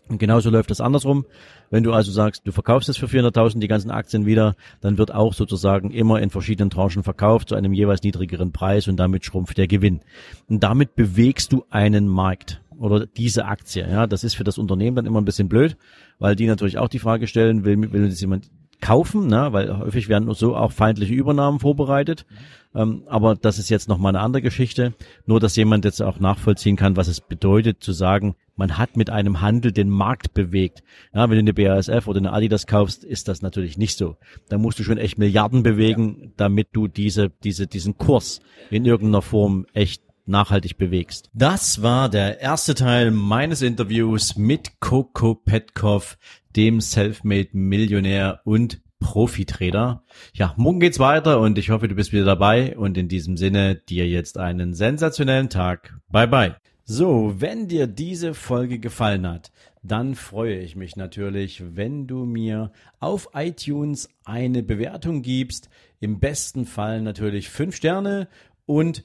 Und 0.08 0.18
genauso 0.18 0.50
läuft 0.50 0.70
das 0.70 0.80
andersrum. 0.80 1.26
Wenn 1.70 1.82
du 1.82 1.92
also 1.92 2.10
sagst, 2.10 2.46
du 2.46 2.52
verkaufst 2.52 2.88
es 2.88 2.96
für 2.96 3.06
400.000 3.06 3.60
die 3.60 3.68
ganzen 3.68 3.90
Aktien 3.90 4.24
wieder, 4.24 4.54
dann 4.80 4.96
wird 4.96 5.12
auch 5.12 5.34
sozusagen 5.34 5.90
immer 5.90 6.20
in 6.20 6.30
verschiedenen 6.30 6.70
Tranchen 6.70 7.02
verkauft 7.02 7.50
zu 7.50 7.54
einem 7.54 7.74
jeweils 7.74 8.02
niedrigeren 8.02 8.52
Preis 8.52 8.88
und 8.88 8.96
damit 8.96 9.24
schrumpft 9.24 9.58
der 9.58 9.66
Gewinn. 9.66 10.00
Und 10.48 10.62
damit 10.62 10.94
bewegst 10.94 11.52
du 11.52 11.64
einen 11.68 12.08
Markt 12.08 12.62
oder 12.78 13.06
diese 13.06 13.44
Aktie. 13.44 13.86
Ja, 13.88 14.06
das 14.06 14.24
ist 14.24 14.34
für 14.34 14.44
das 14.44 14.56
Unternehmen 14.56 14.96
dann 14.96 15.06
immer 15.06 15.20
ein 15.20 15.26
bisschen 15.26 15.48
blöd, 15.48 15.76
weil 16.18 16.36
die 16.36 16.46
natürlich 16.46 16.78
auch 16.78 16.88
die 16.88 17.00
Frage 17.00 17.26
stellen, 17.26 17.64
will, 17.64 17.92
will 17.92 18.08
das 18.08 18.20
jemand 18.20 18.50
kaufen, 18.80 19.26
ne? 19.26 19.52
weil 19.52 19.78
häufig 19.78 20.08
werden 20.08 20.32
so 20.34 20.56
auch 20.56 20.72
feindliche 20.72 21.14
Übernahmen 21.14 21.60
vorbereitet. 21.60 22.26
Ähm, 22.74 23.02
aber 23.06 23.34
das 23.34 23.58
ist 23.58 23.70
jetzt 23.70 23.88
nochmal 23.88 24.14
eine 24.14 24.20
andere 24.20 24.42
Geschichte. 24.42 24.94
Nur, 25.26 25.40
dass 25.40 25.56
jemand 25.56 25.84
jetzt 25.84 26.02
auch 26.02 26.20
nachvollziehen 26.20 26.76
kann, 26.76 26.96
was 26.96 27.08
es 27.08 27.20
bedeutet 27.20 27.82
zu 27.82 27.92
sagen, 27.92 28.36
man 28.56 28.76
hat 28.76 28.96
mit 28.96 29.08
einem 29.08 29.40
Handel 29.40 29.72
den 29.72 29.88
Markt 29.88 30.34
bewegt. 30.34 30.82
Ja, 31.14 31.30
wenn 31.30 31.36
du 31.36 31.38
eine 31.38 31.54
BASF 31.54 32.06
oder 32.06 32.18
eine 32.18 32.32
Adidas 32.32 32.66
kaufst, 32.66 33.04
ist 33.04 33.28
das 33.28 33.40
natürlich 33.40 33.78
nicht 33.78 33.96
so. 33.96 34.16
Da 34.48 34.58
musst 34.58 34.78
du 34.78 34.84
schon 34.84 34.98
echt 34.98 35.18
Milliarden 35.18 35.62
bewegen, 35.62 36.32
damit 36.36 36.68
du 36.72 36.88
diese, 36.88 37.30
diese, 37.30 37.66
diesen 37.66 37.96
Kurs 37.98 38.40
in 38.70 38.84
irgendeiner 38.84 39.22
Form 39.22 39.66
echt 39.72 40.02
nachhaltig 40.26 40.76
bewegst. 40.76 41.30
Das 41.32 41.82
war 41.82 42.08
der 42.08 42.40
erste 42.40 42.74
Teil 42.74 43.10
meines 43.10 43.62
Interviews 43.62 44.36
mit 44.36 44.80
Coco 44.80 45.34
Petkov, 45.34 46.18
dem 46.58 46.80
Selfmade 46.80 47.50
Millionär 47.52 48.40
und 48.42 48.80
Profitrader. 48.98 50.02
Ja, 50.34 50.54
morgen 50.56 50.80
geht's 50.80 50.98
weiter 50.98 51.38
und 51.38 51.56
ich 51.56 51.70
hoffe, 51.70 51.86
du 51.86 51.94
bist 51.94 52.12
wieder 52.12 52.24
dabei 52.24 52.76
und 52.76 52.98
in 52.98 53.06
diesem 53.06 53.36
Sinne 53.36 53.76
dir 53.76 54.08
jetzt 54.08 54.38
einen 54.38 54.74
sensationellen 54.74 55.50
Tag. 55.50 55.96
Bye 56.10 56.26
bye. 56.26 56.56
So, 56.84 57.36
wenn 57.38 57.68
dir 57.68 57.86
diese 57.86 58.34
Folge 58.34 58.80
gefallen 58.80 59.24
hat, 59.28 59.52
dann 59.84 60.16
freue 60.16 60.58
ich 60.58 60.74
mich 60.74 60.96
natürlich, 60.96 61.62
wenn 61.76 62.08
du 62.08 62.24
mir 62.24 62.72
auf 62.98 63.28
iTunes 63.34 64.08
eine 64.24 64.64
Bewertung 64.64 65.22
gibst. 65.22 65.70
Im 66.00 66.18
besten 66.18 66.66
Fall 66.66 67.02
natürlich 67.02 67.50
fünf 67.50 67.76
Sterne 67.76 68.26
und 68.66 69.04